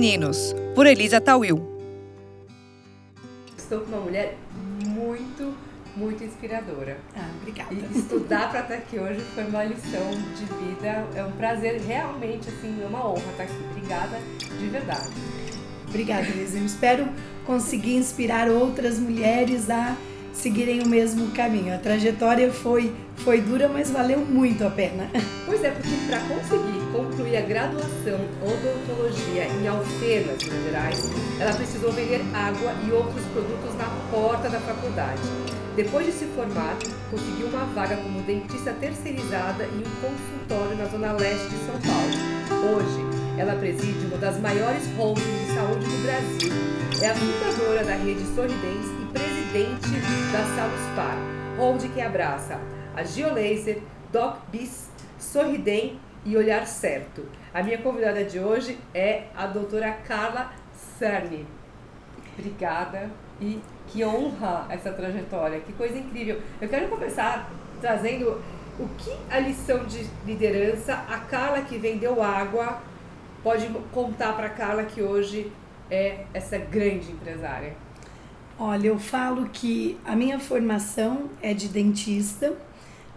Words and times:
Femininos, 0.00 0.56
por 0.74 0.86
Elisa 0.86 1.20
Tawil. 1.20 1.60
Estou 3.54 3.80
com 3.80 3.88
uma 3.88 4.00
mulher 4.00 4.34
muito, 4.86 5.54
muito 5.94 6.24
inspiradora. 6.24 6.96
Ah, 7.14 7.28
obrigada. 7.38 7.74
E 7.74 7.98
estudar 7.98 8.48
para 8.48 8.60
estar 8.60 8.74
aqui 8.76 8.98
hoje 8.98 9.20
foi 9.34 9.44
uma 9.44 9.62
lição 9.62 10.10
de 10.10 10.46
vida. 10.64 11.06
É 11.14 11.22
um 11.22 11.32
prazer, 11.32 11.82
realmente, 11.82 12.48
assim, 12.48 12.82
é 12.82 12.86
uma 12.86 13.10
honra 13.10 13.30
estar 13.30 13.42
aqui. 13.42 13.62
Obrigada 13.72 14.18
de 14.58 14.68
verdade. 14.68 15.10
Obrigada, 15.86 16.26
Elisa. 16.28 16.56
Eu 16.56 16.64
espero 16.64 17.06
conseguir 17.44 17.96
inspirar 17.96 18.48
outras 18.48 18.98
mulheres 18.98 19.68
a 19.68 19.94
seguirem 20.40 20.80
o 20.80 20.88
mesmo 20.88 21.30
caminho. 21.32 21.74
A 21.74 21.78
trajetória 21.78 22.50
foi, 22.50 22.92
foi 23.16 23.40
dura, 23.40 23.68
mas 23.68 23.90
valeu 23.90 24.20
muito 24.20 24.66
a 24.66 24.70
pena. 24.70 25.10
Pois 25.44 25.62
é, 25.62 25.70
porque 25.70 25.94
para 26.06 26.20
conseguir 26.20 26.80
concluir 26.92 27.36
a 27.36 27.40
graduação 27.42 28.20
odontologia 28.40 29.46
em 29.46 29.68
Alfenas, 29.68 30.42
Minas 30.42 30.64
Gerais, 30.64 31.10
ela 31.38 31.52
precisou 31.52 31.92
vender 31.92 32.20
água 32.32 32.72
e 32.86 32.92
outros 32.92 33.24
produtos 33.32 33.74
na 33.76 33.84
porta 34.10 34.48
da 34.48 34.60
faculdade. 34.60 35.20
Depois 35.76 36.06
de 36.06 36.12
se 36.12 36.24
formar, 36.26 36.76
conseguiu 37.10 37.48
uma 37.48 37.64
vaga 37.66 37.96
como 37.96 38.22
dentista 38.22 38.72
terceirizada 38.72 39.64
em 39.64 39.78
um 39.78 40.00
consultório 40.00 40.76
na 40.76 40.86
zona 40.86 41.12
leste 41.12 41.48
de 41.48 41.56
São 41.66 41.78
Paulo. 41.80 42.76
Hoje, 42.76 43.38
ela 43.38 43.54
preside 43.56 44.06
uma 44.06 44.18
das 44.18 44.40
maiores 44.40 44.86
holdings 44.96 45.46
de 45.46 45.54
saúde 45.54 45.84
do 45.84 46.02
Brasil. 46.02 46.52
É 47.02 47.10
a 47.10 47.14
fundadora 47.14 47.84
da 47.84 47.94
rede 47.94 48.24
Sorridentes 48.34 48.99
presidente 49.50 49.90
da 50.30 50.44
Saluspar, 50.54 51.16
holding 51.58 51.88
que 51.88 52.00
abraça 52.00 52.60
a 52.94 53.02
Geolaser, 53.02 53.82
Doc 54.12 54.38
Bis, 54.48 54.88
Sorridem 55.18 55.98
e 56.24 56.36
Olhar 56.36 56.64
Certo. 56.68 57.26
A 57.52 57.60
minha 57.60 57.78
convidada 57.78 58.24
de 58.24 58.38
hoje 58.38 58.78
é 58.94 59.24
a 59.36 59.46
doutora 59.46 59.90
Carla 60.06 60.52
Cerny. 60.72 61.44
Obrigada 62.38 63.10
e 63.40 63.60
que 63.88 64.04
honra 64.04 64.66
essa 64.70 64.92
trajetória, 64.92 65.58
que 65.58 65.72
coisa 65.72 65.98
incrível. 65.98 66.40
Eu 66.60 66.68
quero 66.68 66.86
começar 66.88 67.50
trazendo 67.80 68.40
o 68.78 68.88
que 68.98 69.12
a 69.28 69.40
lição 69.40 69.84
de 69.84 70.06
liderança, 70.24 70.94
a 70.94 71.18
Carla 71.18 71.62
que 71.62 71.76
vendeu 71.76 72.22
água, 72.22 72.80
pode 73.42 73.66
contar 73.92 74.34
para 74.34 74.46
a 74.46 74.50
Carla 74.50 74.84
que 74.84 75.02
hoje 75.02 75.50
é 75.90 76.24
essa 76.32 76.56
grande 76.56 77.10
empresária. 77.10 77.89
Olha, 78.62 78.88
eu 78.88 78.98
falo 78.98 79.48
que 79.50 79.96
a 80.04 80.14
minha 80.14 80.38
formação 80.38 81.30
é 81.40 81.54
de 81.54 81.66
dentista, 81.66 82.52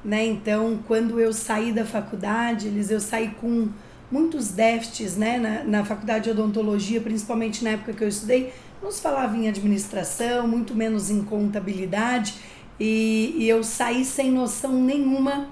né? 0.02 0.25
Então, 0.25 0.80
quando 0.88 1.19
eu 1.19 1.33
saí 1.33 1.73
da 1.73 1.83
faculdade, 1.83 2.67
eles 2.67 2.89
eu 2.89 3.02
saí 3.02 3.31
com 3.41 3.67
muitos 4.09 4.52
déficits, 4.52 5.17
né? 5.17 5.38
Na, 5.38 5.63
na 5.66 5.83
faculdade 5.83 6.23
de 6.23 6.30
odontologia, 6.30 7.02
principalmente 7.02 7.61
na 7.61 7.72
época 7.72 7.91
que 7.91 8.02
eu 8.02 8.08
estudei, 8.08 8.53
não 8.81 8.89
se 8.89 9.02
falava 9.02 9.35
em 9.35 9.50
administração, 9.50 10.47
muito 10.47 10.73
menos 10.73 11.09
em 11.09 11.22
contabilidade, 11.25 12.35
e, 12.80 13.35
e 13.38 13.50
eu 13.50 13.66
saí 13.66 14.05
sem 14.05 14.31
noção 14.31 14.72
nenhuma 14.72 15.50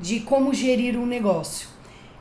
de 0.00 0.18
como 0.18 0.52
gerir 0.52 0.98
um 0.98 1.06
negócio. 1.06 1.68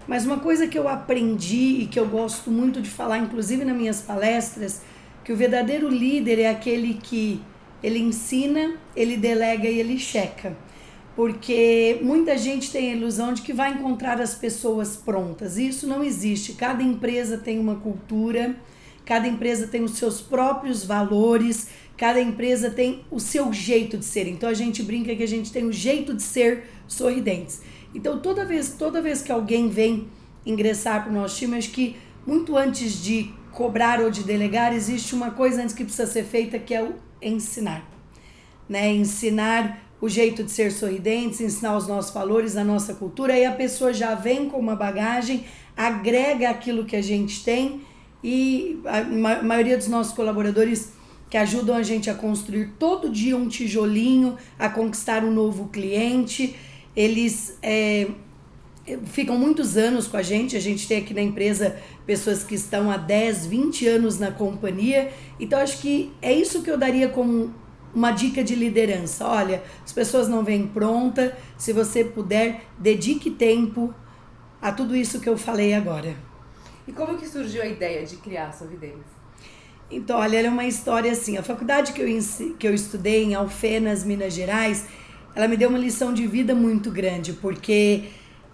Mas 0.08 0.24
uma 0.24 0.38
coisa 0.38 0.68
que 0.68 0.78
eu 0.78 0.88
aprendi 0.88 1.82
e 1.82 1.88
que 1.88 2.00
eu 2.00 2.08
gosto 2.08 2.52
muito 2.52 2.80
de 2.80 2.92
falar, 2.92 3.18
inclusive 3.18 3.66
nas 3.66 3.76
minhas 3.76 4.02
palestras, 4.02 4.84
que 5.28 5.34
o 5.34 5.36
verdadeiro 5.36 5.90
líder 5.90 6.40
é 6.40 6.50
aquele 6.50 6.94
que 6.94 7.42
ele 7.84 8.00
ensina, 8.00 8.78
ele 8.96 9.18
delega 9.18 9.68
e 9.68 9.78
ele 9.78 10.00
checa. 10.00 10.56
Porque 11.18 12.00
muita 12.02 12.38
gente 12.38 12.72
tem 12.72 12.94
a 12.94 12.96
ilusão 12.96 13.34
de 13.34 13.42
que 13.42 13.52
vai 13.52 13.74
encontrar 13.74 14.22
as 14.22 14.36
pessoas 14.36 14.96
prontas. 14.96 15.58
E 15.58 15.68
isso 15.68 15.86
não 15.86 16.02
existe. 16.02 16.54
Cada 16.54 16.82
empresa 16.82 17.38
tem 17.38 17.60
uma 17.60 17.76
cultura, 17.76 18.56
cada 19.04 19.28
empresa 19.28 19.68
tem 19.68 19.84
os 19.84 19.98
seus 19.98 20.22
próprios 20.22 20.86
valores, 20.86 21.68
cada 21.98 22.22
empresa 22.22 22.70
tem 22.70 23.04
o 23.12 23.20
seu 23.20 23.52
jeito 23.52 23.98
de 23.98 24.06
ser. 24.06 24.30
Então 24.30 24.48
a 24.48 24.54
gente 24.54 24.82
brinca 24.82 25.14
que 25.14 25.24
a 25.24 25.28
gente 25.28 25.52
tem 25.52 25.66
o 25.66 25.74
jeito 25.74 26.14
de 26.14 26.24
ser 26.24 26.70
sorridentes. 26.88 27.62
Então 27.94 28.18
toda 28.20 28.46
vez, 28.46 28.78
toda 28.80 29.02
vez 29.02 29.22
que 29.22 29.34
alguém 29.34 29.68
vem 29.68 30.08
ingressar 30.46 31.04
para 31.04 31.12
o 31.12 31.14
nosso 31.14 31.36
time, 31.36 31.58
acho 31.58 31.72
que 31.72 31.98
muito 32.26 32.56
antes 32.56 33.04
de 33.04 33.36
cobrar 33.58 34.00
ou 34.00 34.12
de 34.12 34.24
delegar, 34.24 34.72
existe 34.72 35.16
uma 35.16 35.32
coisa 35.32 35.64
antes 35.64 35.74
que 35.74 35.84
precisa 35.84 36.06
ser 36.06 36.24
feita 36.24 36.60
que 36.60 36.76
é 36.76 36.84
o 36.84 36.94
ensinar. 37.20 37.84
Né? 38.70 38.94
Ensinar 38.94 39.80
o 40.00 40.08
jeito 40.08 40.44
de 40.44 40.52
ser 40.52 40.72
sorridentes, 40.72 41.42
ensinar 41.42 41.76
os 41.76 41.88
nossos 41.88 42.14
valores, 42.14 42.56
a 42.56 42.64
nossa 42.64 42.94
cultura, 42.94 43.34
aí 43.34 43.46
a 43.46 43.52
pessoa 43.52 43.92
já 43.92 44.14
vem 44.14 44.48
com 44.48 44.60
uma 44.60 44.76
bagagem, 44.76 45.44
agrega 45.76 46.52
aquilo 46.52 46.86
que 46.86 46.96
a 46.96 47.02
gente 47.02 47.44
tem 47.44 47.82
e 48.24 48.80
a 48.86 49.02
maioria 49.42 49.76
dos 49.76 49.88
nossos 49.88 50.14
colaboradores 50.14 50.94
que 51.28 51.36
ajudam 51.36 51.76
a 51.76 51.82
gente 51.82 52.12
a 52.12 52.14
construir 52.14 52.74
todo 52.78 53.10
dia 53.10 53.36
um 53.36 53.48
tijolinho, 53.48 54.38
a 54.60 54.70
conquistar 54.70 55.24
um 55.24 55.32
novo 55.32 55.70
cliente, 55.70 56.56
eles 56.96 57.58
é, 57.64 58.08
ficam 59.06 59.38
muitos 59.38 59.78
anos 59.78 60.08
com 60.08 60.18
a 60.18 60.22
gente. 60.22 60.56
A 60.56 60.60
gente 60.60 60.88
tem 60.88 61.00
aqui 61.00 61.14
na 61.14 61.22
empresa 61.22 61.78
pessoas 62.06 62.44
que 62.44 62.56
estão 62.56 62.90
há 62.90 62.98
10, 62.98 63.48
20 63.48 63.88
anos 63.88 64.20
na 64.20 64.32
companhia. 64.32 65.12
Então, 65.40 65.60
acho 65.60 65.80
que 65.80 66.14
é 66.22 66.32
isso 66.32 66.62
que 66.62 66.72
eu 66.72 66.78
daria 66.78 67.10
como 67.10 67.54
uma 67.94 68.12
dica 68.12 68.44
de 68.44 68.56
liderança. 68.56 69.28
Olha, 69.28 69.64
as 69.84 69.92
pessoas 69.92 70.28
não 70.28 70.44
vêm 70.44 70.68
pronta. 70.68 71.36
Se 71.58 71.74
você 71.74 72.04
puder, 72.04 72.66
dedique 72.80 73.32
tempo 73.32 73.94
a 74.62 74.72
tudo 74.72 74.96
isso 74.96 75.20
que 75.20 75.28
eu 75.28 75.38
falei 75.38 75.74
agora. 75.74 76.16
E 76.88 76.92
como 76.92 77.18
que 77.18 77.28
surgiu 77.28 77.62
a 77.62 77.68
ideia 77.68 78.06
de 78.06 78.16
criar 78.18 78.48
a 78.48 78.52
Sorridentes? 78.52 79.18
Então, 79.90 80.20
olha, 80.20 80.40
é 80.40 80.50
uma 80.50 80.66
história 80.66 81.12
assim. 81.12 81.38
A 81.38 81.44
faculdade 81.44 81.94
que 81.94 82.02
eu, 82.02 82.08
que 82.58 82.68
eu 82.68 82.74
estudei 82.74 83.24
em 83.24 83.36
Alfenas, 83.36 84.04
Minas 84.04 84.34
Gerais, 84.34 84.86
ela 85.36 85.48
me 85.48 85.56
deu 85.56 85.70
uma 85.70 85.78
lição 85.78 86.14
de 86.14 86.26
vida 86.28 86.54
muito 86.54 86.92
grande, 86.92 87.34
porque 87.34 88.06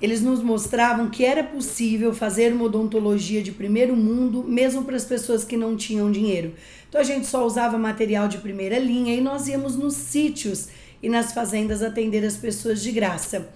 eles 0.04 0.22
nos 0.22 0.44
mostravam 0.44 1.10
que 1.10 1.24
era 1.24 1.42
possível 1.42 2.14
fazer 2.14 2.52
uma 2.52 2.66
odontologia 2.66 3.42
de 3.42 3.54
primeiro 3.54 3.96
mundo, 3.96 4.44
mesmo 4.44 4.84
para 4.84 4.98
as 4.98 5.06
pessoas 5.06 5.46
que 5.46 5.56
não 5.56 5.78
tinham 5.78 6.12
dinheiro. 6.12 6.56
Então 6.90 7.00
a 7.00 7.06
gente 7.06 7.26
só 7.26 7.46
usava 7.46 7.78
material 7.78 8.28
de 8.28 8.40
primeira 8.40 8.78
linha 8.78 9.16
e 9.16 9.22
nós 9.22 9.48
íamos 9.48 9.78
nos 9.78 9.94
sítios 9.94 10.68
e 11.02 11.08
nas 11.08 11.32
fazendas 11.32 11.82
atender 11.82 12.26
as 12.26 12.36
pessoas 12.36 12.84
de 12.84 12.92
graça. 12.92 13.48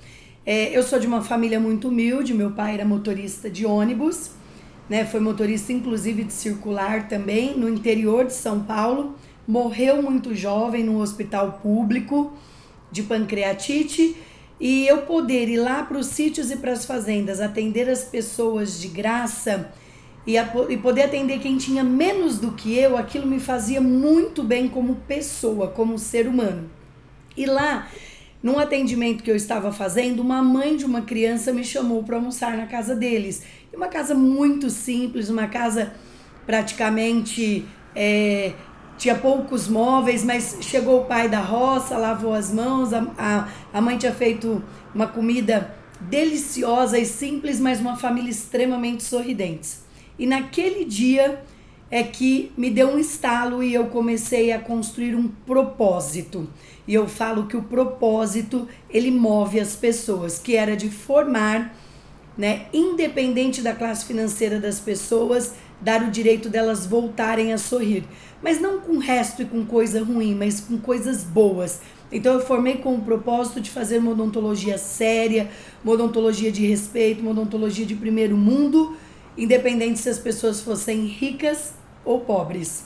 É, 0.45 0.69
eu 0.69 0.81
sou 0.83 0.97
de 0.97 1.05
uma 1.05 1.21
família 1.21 1.59
muito 1.59 1.89
humilde, 1.89 2.33
meu 2.33 2.51
pai 2.51 2.75
era 2.75 2.85
motorista 2.85 3.49
de 3.49 3.65
ônibus, 3.65 4.31
né, 4.89 5.03
foi 5.03 5.19
motorista 5.19 5.73
inclusive 5.73 6.23
de 6.23 6.31
circular 6.31 7.09
também, 7.09 7.57
no 7.57 7.67
interior 7.67 8.23
de 8.23 8.33
São 8.33 8.61
Paulo, 8.61 9.17
morreu 9.45 10.01
muito 10.01 10.33
jovem 10.33 10.81
no 10.81 11.01
hospital 11.01 11.59
público 11.61 12.31
de 12.89 13.03
pancreatite 13.03 14.15
e 14.59 14.87
eu 14.87 15.03
poder 15.03 15.47
ir 15.47 15.57
lá 15.57 15.83
para 15.83 15.97
os 15.97 16.07
sítios 16.07 16.49
e 16.49 16.57
para 16.57 16.71
as 16.71 16.85
fazendas, 16.85 17.39
atender 17.39 17.89
as 17.89 18.03
pessoas 18.03 18.79
de 18.79 18.87
graça 18.87 19.71
e, 20.25 20.37
a, 20.37 20.51
e 20.69 20.77
poder 20.77 21.03
atender 21.03 21.39
quem 21.39 21.57
tinha 21.57 21.83
menos 21.83 22.39
do 22.39 22.51
que 22.51 22.77
eu, 22.77 22.97
aquilo 22.97 23.27
me 23.27 23.39
fazia 23.39 23.79
muito 23.79 24.43
bem 24.43 24.67
como 24.67 24.95
pessoa, 25.07 25.67
como 25.67 25.97
ser 25.97 26.27
humano. 26.27 26.69
E 27.35 27.45
lá, 27.45 27.87
num 28.41 28.57
atendimento 28.57 29.23
que 29.23 29.29
eu 29.29 29.35
estava 29.35 29.71
fazendo, 29.71 30.21
uma 30.21 30.41
mãe 30.41 30.75
de 30.75 30.85
uma 30.85 31.03
criança 31.03 31.53
me 31.53 31.63
chamou 31.63 32.03
para 32.03 32.17
almoçar 32.17 32.57
na 32.57 32.65
casa 32.65 32.95
deles. 32.95 33.43
Uma 33.73 33.87
casa 33.87 34.15
muito 34.15 34.71
simples, 34.71 35.29
uma 35.29 35.47
casa 35.47 35.93
praticamente 36.47 37.63
é, 37.95 38.53
tinha 38.97 39.15
poucos 39.15 39.67
móveis, 39.67 40.23
mas 40.23 40.57
chegou 40.61 41.01
o 41.01 41.05
pai 41.05 41.29
da 41.29 41.39
roça, 41.39 41.97
lavou 41.97 42.33
as 42.33 42.51
mãos, 42.51 42.91
a, 42.93 43.05
a, 43.17 43.47
a 43.73 43.81
mãe 43.81 43.97
tinha 43.97 44.13
feito 44.13 44.63
uma 44.93 45.07
comida 45.07 45.73
deliciosa 46.01 46.97
e 46.97 47.05
simples, 47.05 47.59
mas 47.59 47.79
uma 47.79 47.95
família 47.95 48.29
extremamente 48.29 49.03
sorridente. 49.03 49.69
E 50.17 50.25
naquele 50.25 50.83
dia 50.83 51.43
é 51.89 52.03
que 52.03 52.51
me 52.57 52.69
deu 52.69 52.89
um 52.89 52.99
estalo 52.99 53.63
e 53.63 53.73
eu 53.73 53.85
comecei 53.85 54.51
a 54.51 54.59
construir 54.59 55.15
um 55.15 55.27
propósito. 55.27 56.49
E 56.87 56.93
eu 56.93 57.07
falo 57.07 57.47
que 57.47 57.55
o 57.55 57.63
propósito, 57.63 58.67
ele 58.89 59.11
move 59.11 59.59
as 59.59 59.75
pessoas, 59.75 60.39
que 60.39 60.55
era 60.55 60.75
de 60.75 60.89
formar, 60.89 61.73
né, 62.37 62.65
independente 62.73 63.61
da 63.61 63.73
classe 63.73 64.05
financeira 64.05 64.59
das 64.59 64.79
pessoas, 64.79 65.53
dar 65.79 66.03
o 66.03 66.11
direito 66.11 66.49
delas 66.49 66.85
voltarem 66.85 67.53
a 67.53 67.57
sorrir 67.57 68.03
mas 68.41 68.59
não 68.61 68.79
com 68.79 68.97
resto 68.97 69.41
e 69.41 69.45
com 69.45 69.65
coisa 69.65 70.03
ruim, 70.03 70.35
mas 70.35 70.59
com 70.59 70.77
coisas 70.77 71.23
boas. 71.23 71.81
Então 72.11 72.33
eu 72.33 72.39
formei 72.39 72.77
com 72.77 72.95
o 72.95 73.01
propósito 73.01 73.59
de 73.59 73.69
fazer 73.69 73.97
uma 73.97 74.11
odontologia 74.11 74.77
séria, 74.77 75.49
uma 75.83 75.93
odontologia 75.93 76.51
de 76.51 76.65
respeito, 76.65 77.21
uma 77.21 77.31
odontologia 77.31 77.85
de 77.85 77.95
primeiro 77.95 78.37
mundo, 78.37 78.95
independente 79.37 79.99
se 79.99 80.09
as 80.09 80.19
pessoas 80.19 80.61
fossem 80.61 81.05
ricas 81.05 81.73
ou 82.05 82.21
pobres. 82.21 82.85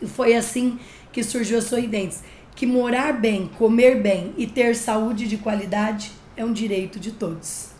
E 0.00 0.06
foi 0.06 0.34
assim 0.34 0.78
que 1.12 1.22
surgiu 1.22 1.58
a 1.58 1.62
Sorridentes, 1.62 2.22
que 2.54 2.66
morar 2.66 3.12
bem, 3.12 3.48
comer 3.58 4.00
bem 4.00 4.32
e 4.36 4.46
ter 4.46 4.76
saúde 4.76 5.26
de 5.26 5.36
qualidade 5.36 6.12
é 6.36 6.44
um 6.44 6.52
direito 6.52 7.00
de 7.00 7.12
todos. 7.12 7.70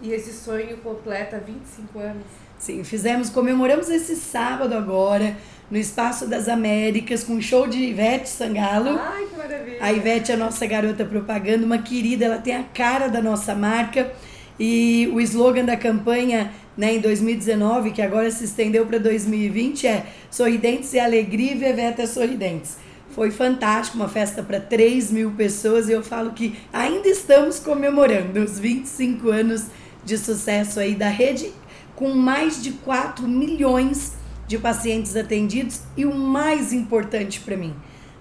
E 0.00 0.12
esse 0.12 0.32
sonho 0.32 0.76
completa 0.78 1.38
25 1.38 1.98
anos. 1.98 2.24
Sim, 2.58 2.82
fizemos, 2.84 3.30
comemoramos 3.30 3.88
esse 3.88 4.16
sábado 4.16 4.74
agora, 4.74 5.36
no 5.70 5.76
Espaço 5.76 6.26
das 6.26 6.48
Américas, 6.48 7.22
com 7.22 7.34
um 7.34 7.42
show 7.42 7.66
de 7.66 7.78
Ivete 7.78 8.28
Sangalo. 8.28 8.98
Ai, 8.98 9.26
que 9.26 9.36
maravilha! 9.36 9.78
A 9.80 9.92
Ivete 9.92 10.32
é 10.32 10.34
a 10.34 10.38
nossa 10.38 10.64
garota 10.66 11.04
propaganda, 11.04 11.64
uma 11.64 11.78
querida, 11.78 12.24
ela 12.24 12.38
tem 12.38 12.56
a 12.56 12.62
cara 12.62 13.08
da 13.08 13.20
nossa 13.20 13.54
marca. 13.54 14.12
E 14.58 15.08
o 15.12 15.20
slogan 15.20 15.64
da 15.64 15.76
campanha 15.76 16.50
né, 16.76 16.94
em 16.94 17.00
2019, 17.00 17.92
que 17.92 18.02
agora 18.02 18.30
se 18.30 18.44
estendeu 18.44 18.86
para 18.86 18.98
2020, 18.98 19.86
é 19.86 20.06
Sorridentes 20.30 20.92
e 20.94 20.98
Alegria 20.98 21.52
e 21.52 21.54
Veveta 21.54 22.06
Sorridentes. 22.06 22.76
Foi 23.10 23.30
fantástico, 23.30 23.96
uma 23.96 24.08
festa 24.08 24.42
para 24.42 24.60
3 24.60 25.10
mil 25.10 25.30
pessoas 25.32 25.88
e 25.88 25.92
eu 25.92 26.02
falo 26.02 26.32
que 26.32 26.56
ainda 26.72 27.08
estamos 27.08 27.58
comemorando 27.58 28.40
os 28.40 28.58
25 28.58 29.28
anos 29.28 29.66
de 30.04 30.16
sucesso 30.16 30.80
aí 30.80 30.94
da 30.94 31.08
rede, 31.08 31.52
com 31.94 32.10
mais 32.10 32.62
de 32.62 32.72
4 32.72 33.26
milhões 33.26 34.12
de 34.12 34.17
pacientes 34.56 35.16
atendidos 35.16 35.82
e 35.96 36.06
o 36.06 36.14
mais 36.14 36.72
importante 36.72 37.40
para 37.40 37.56
mim, 37.56 37.74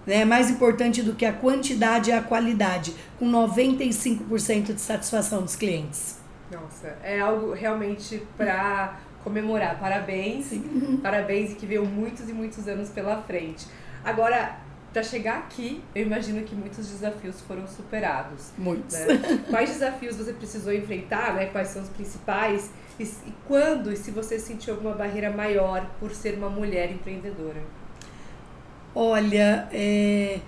né, 0.05 0.25
mais 0.25 0.49
importante 0.49 1.03
do 1.03 1.13
que 1.13 1.25
a 1.25 1.31
quantidade 1.31 2.09
é 2.09 2.17
a 2.17 2.21
qualidade, 2.21 2.95
com 3.19 3.29
95% 3.29 4.73
de 4.73 4.81
satisfação 4.81 5.43
dos 5.43 5.55
clientes. 5.55 6.17
Nossa, 6.51 6.97
é 7.03 7.19
algo 7.19 7.53
realmente 7.53 8.23
para 8.35 8.99
comemorar. 9.23 9.77
Parabéns, 9.79 10.45
Sim. 10.45 10.99
parabéns 11.03 11.51
e 11.51 11.55
que 11.55 11.65
veio 11.65 11.85
muitos 11.85 12.27
e 12.29 12.33
muitos 12.33 12.67
anos 12.67 12.89
pela 12.89 13.21
frente. 13.23 13.67
Agora, 14.03 14.57
para 14.93 15.03
chegar 15.03 15.39
aqui, 15.39 15.83
eu 15.93 16.05
imagino 16.05 16.41
que 16.43 16.55
muitos 16.55 16.87
desafios 16.87 17.41
foram 17.41 17.67
superados. 17.67 18.51
Muitos. 18.57 18.97
Né? 18.97 19.43
Quais 19.49 19.69
desafios 19.69 20.15
você 20.15 20.33
precisou 20.33 20.73
enfrentar, 20.73 21.35
né? 21.35 21.47
Quais 21.47 21.67
são 21.67 21.83
os 21.83 21.89
principais? 21.89 22.71
E, 22.99 23.03
e 23.03 23.33
quando 23.47 23.91
e 23.91 23.97
se 23.97 24.11
você 24.11 24.39
sentiu 24.39 24.73
alguma 24.73 24.93
barreira 24.93 25.31
maior 25.31 25.89
por 25.99 26.11
ser 26.11 26.35
uma 26.35 26.49
mulher 26.49 26.91
empreendedora? 26.91 27.61
Olha, 28.95 29.67
é... 29.71 30.39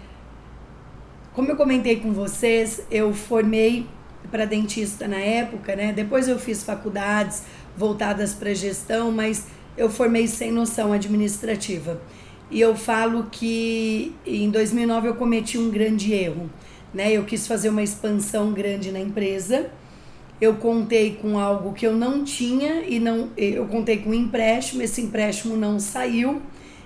como 1.34 1.50
eu 1.50 1.56
comentei 1.56 1.98
com 1.98 2.12
vocês, 2.12 2.82
eu 2.90 3.14
formei 3.14 3.86
para 4.32 4.46
dentista 4.46 5.08
na 5.08 5.18
época, 5.18 5.76
né? 5.76 5.94
Depois 5.94 6.28
eu 6.28 6.40
fiz 6.40 6.64
faculdades 6.64 7.44
voltadas 7.78 8.34
para 8.34 8.54
gestão, 8.54 9.12
mas 9.12 9.48
eu 9.78 9.90
formei 9.90 10.28
sem 10.28 10.52
noção 10.52 10.92
administrativa. 10.92 12.02
E 12.52 12.60
eu 12.60 12.76
falo 12.76 13.28
que 13.32 14.16
em 14.26 14.50
2009 14.50 15.10
eu 15.10 15.16
cometi 15.16 15.58
um 15.58 15.70
grande 15.70 16.12
erro, 16.14 16.50
né? 16.94 17.12
Eu 17.12 17.24
quis 17.24 17.48
fazer 17.48 17.70
uma 17.70 17.84
expansão 17.84 18.52
grande 18.52 18.92
na 18.92 19.00
empresa. 19.00 19.70
Eu 20.42 20.56
contei 20.56 21.18
com 21.22 21.38
algo 21.38 21.74
que 21.74 21.86
eu 21.86 21.94
não 21.94 22.24
tinha 22.24 22.82
e 22.88 23.00
não 23.00 23.30
eu 23.38 23.66
contei 23.66 23.98
com 23.98 24.12
um 24.12 24.14
empréstimo, 24.14 24.82
esse 24.82 25.02
empréstimo 25.02 25.58
não 25.58 25.80
saiu 25.80 26.42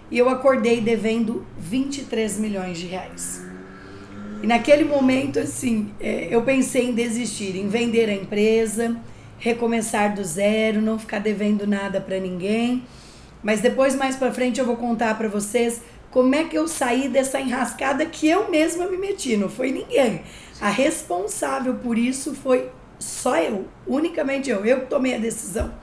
e 0.09 0.17
eu 0.17 0.29
acordei 0.29 0.81
devendo 0.81 1.45
23 1.57 2.39
milhões 2.39 2.77
de 2.77 2.87
reais. 2.87 3.43
E 4.43 4.47
naquele 4.47 4.83
momento, 4.83 5.39
assim, 5.39 5.91
é, 5.99 6.27
eu 6.29 6.41
pensei 6.41 6.89
em 6.89 6.93
desistir, 6.93 7.55
em 7.55 7.69
vender 7.69 8.09
a 8.09 8.13
empresa, 8.13 8.97
recomeçar 9.39 10.13
do 10.13 10.23
zero, 10.23 10.81
não 10.81 10.99
ficar 10.99 11.19
devendo 11.19 11.65
nada 11.65 12.01
para 12.01 12.19
ninguém. 12.19 12.83
Mas 13.41 13.61
depois, 13.61 13.95
mais 13.95 14.15
para 14.15 14.31
frente, 14.31 14.59
eu 14.59 14.65
vou 14.65 14.75
contar 14.75 15.17
para 15.17 15.27
vocês 15.27 15.81
como 16.11 16.35
é 16.35 16.43
que 16.43 16.57
eu 16.57 16.67
saí 16.67 17.09
dessa 17.09 17.39
enrascada 17.39 18.05
que 18.05 18.27
eu 18.27 18.49
mesma 18.49 18.85
me 18.85 18.97
meti, 18.97 19.35
não 19.35 19.49
foi 19.49 19.71
ninguém. 19.71 20.21
A 20.61 20.69
responsável 20.69 21.73
por 21.75 21.97
isso 21.97 22.35
foi 22.35 22.69
só 23.03 23.37
eu, 23.37 23.67
unicamente 23.85 24.49
eu. 24.49 24.65
Eu 24.65 24.85
tomei 24.87 25.15
a 25.15 25.19
decisão 25.19 25.73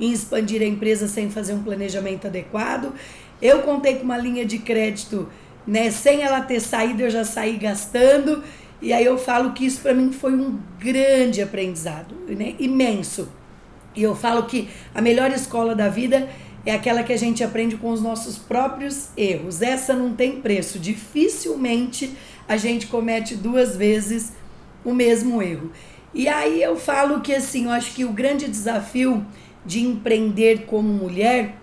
em 0.00 0.12
expandir 0.12 0.62
a 0.62 0.64
empresa 0.64 1.08
sem 1.08 1.30
fazer 1.30 1.52
um 1.52 1.62
planejamento 1.62 2.26
adequado. 2.26 2.92
Eu 3.40 3.62
contei 3.62 3.96
com 3.96 4.04
uma 4.04 4.16
linha 4.16 4.44
de 4.44 4.58
crédito 4.58 5.28
né? 5.68 5.90
Sem 5.90 6.22
ela 6.22 6.40
ter 6.40 6.60
saído, 6.60 7.02
eu 7.02 7.10
já 7.10 7.24
saí 7.24 7.58
gastando. 7.58 8.42
E 8.80 8.92
aí 8.92 9.04
eu 9.04 9.18
falo 9.18 9.52
que 9.52 9.66
isso 9.66 9.82
para 9.82 9.92
mim 9.92 10.10
foi 10.10 10.32
um 10.32 10.58
grande 10.80 11.42
aprendizado, 11.42 12.14
né? 12.26 12.54
Imenso. 12.58 13.28
E 13.94 14.02
eu 14.02 14.16
falo 14.16 14.44
que 14.44 14.68
a 14.94 15.02
melhor 15.02 15.30
escola 15.30 15.74
da 15.74 15.88
vida 15.88 16.28
é 16.64 16.72
aquela 16.72 17.02
que 17.02 17.12
a 17.12 17.16
gente 17.16 17.44
aprende 17.44 17.76
com 17.76 17.90
os 17.90 18.00
nossos 18.00 18.38
próprios 18.38 19.10
erros. 19.16 19.60
Essa 19.60 19.92
não 19.92 20.14
tem 20.14 20.40
preço. 20.40 20.78
Dificilmente 20.78 22.16
a 22.48 22.56
gente 22.56 22.86
comete 22.86 23.36
duas 23.36 23.76
vezes 23.76 24.32
o 24.84 24.94
mesmo 24.94 25.42
erro. 25.42 25.70
E 26.14 26.28
aí 26.28 26.62
eu 26.62 26.76
falo 26.76 27.20
que 27.20 27.34
assim, 27.34 27.66
eu 27.66 27.70
acho 27.70 27.94
que 27.94 28.04
o 28.04 28.12
grande 28.12 28.48
desafio 28.48 29.24
de 29.64 29.80
empreender 29.80 30.64
como 30.66 30.88
mulher, 30.88 31.56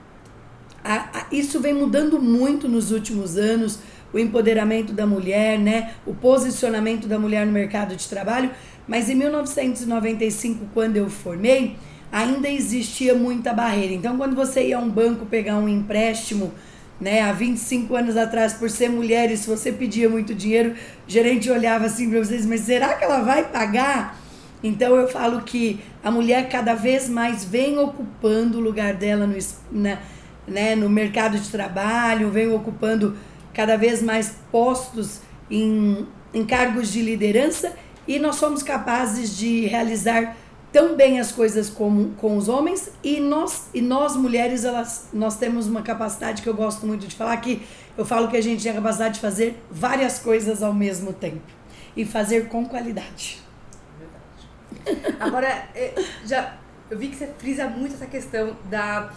a, 0.84 1.20
a, 1.20 1.26
isso 1.32 1.60
vem 1.60 1.74
mudando 1.74 2.22
muito 2.22 2.68
nos 2.68 2.92
últimos 2.92 3.38
anos 3.38 3.80
o 4.14 4.20
empoderamento 4.20 4.94
da 4.94 5.06
mulher, 5.06 5.60
né? 5.60 5.96
O 6.06 6.14
posicionamento 6.14 7.08
da 7.08 7.20
mulher 7.20 7.46
no 7.46 7.52
mercado 7.52 7.96
de 7.96 8.08
trabalho. 8.08 8.52
Mas 8.88 9.10
em 9.10 9.16
1995, 9.16 10.68
quando 10.74 10.96
eu 10.96 11.10
formei, 11.10 11.76
ainda 12.12 12.48
existia 12.48 13.14
muita 13.14 13.52
barreira. 13.52 13.94
Então, 13.94 14.16
quando 14.16 14.36
você 14.36 14.68
ia 14.68 14.78
a 14.78 14.80
um 14.80 14.90
banco 14.90 15.26
pegar 15.26 15.58
um 15.58 15.68
empréstimo, 15.68 16.54
né, 17.02 17.22
há 17.22 17.34
25 17.34 17.94
anos 17.94 18.16
atrás, 18.16 18.54
por 18.54 18.70
ser 18.70 18.90
mulher, 18.90 19.30
e 19.32 19.36
se 19.36 19.48
você 19.48 19.72
pedia 19.72 20.08
muito 20.08 20.34
dinheiro, 20.34 20.76
o 21.08 21.12
gerente 21.12 21.50
olhava 21.50 21.88
assim 21.88 22.10
para 22.10 22.20
vocês, 22.20 22.46
mas 22.46 22.62
será 22.62 22.94
que 22.94 23.04
ela 23.04 23.20
vai 23.20 23.44
pagar? 23.50 24.18
Então 24.66 24.96
eu 24.96 25.08
falo 25.08 25.44
que 25.44 25.80
a 26.04 26.10
mulher 26.10 26.50
cada 26.50 26.74
vez 26.74 27.08
mais 27.08 27.46
vem 27.46 27.78
ocupando 27.78 28.58
o 28.58 28.62
lugar 28.62 28.96
dela 28.96 29.28
no, 29.28 29.38
na, 29.72 30.00
né, 30.48 30.76
no 30.76 30.90
mercado 30.90 31.38
de 31.38 31.48
trabalho, 31.50 32.32
vem 32.32 32.52
ocupando 32.52 33.16
cada 33.54 33.78
vez 33.78 34.02
mais 34.02 34.38
postos 34.52 35.22
em, 35.52 36.08
em 36.34 36.44
cargos 36.44 36.92
de 36.92 37.04
liderança 37.04 37.74
e 38.08 38.18
nós 38.18 38.38
somos 38.38 38.64
capazes 38.64 39.38
de 39.38 39.68
realizar 39.68 40.36
tão 40.72 40.96
bem 40.96 41.20
as 41.20 41.32
coisas 41.32 41.70
como 41.70 42.16
com 42.16 42.36
os 42.36 42.50
homens 42.50 42.90
e 43.04 43.20
nós 43.20 43.70
e 43.72 43.82
nós 43.82 44.16
mulheres 44.16 44.66
elas 44.66 45.10
nós 45.14 45.38
temos 45.38 45.68
uma 45.68 45.84
capacidade 45.84 46.42
que 46.42 46.50
eu 46.50 46.56
gosto 46.56 46.88
muito 46.88 47.06
de 47.06 47.16
falar 47.16 47.38
que 47.38 47.62
eu 47.96 48.04
falo 48.04 48.30
que 48.30 48.36
a 48.36 48.42
gente 48.42 48.64
tem 48.64 48.72
a 48.72 48.76
capacidade 48.76 49.14
de 49.14 49.20
fazer 49.20 49.64
várias 49.70 50.18
coisas 50.18 50.64
ao 50.64 50.74
mesmo 50.74 51.14
tempo 51.14 51.54
e 51.96 52.04
fazer 52.04 52.50
com 52.50 52.66
qualidade. 52.66 53.45
Agora 55.20 55.48
é, 55.76 55.94
já 56.26 56.58
eu 56.90 56.98
vi 56.98 57.08
que 57.08 57.16
você 57.16 57.28
frisa 57.38 57.68
muito 57.68 57.96
essa 57.96 58.06
questão 58.06 58.56
da 58.70 59.12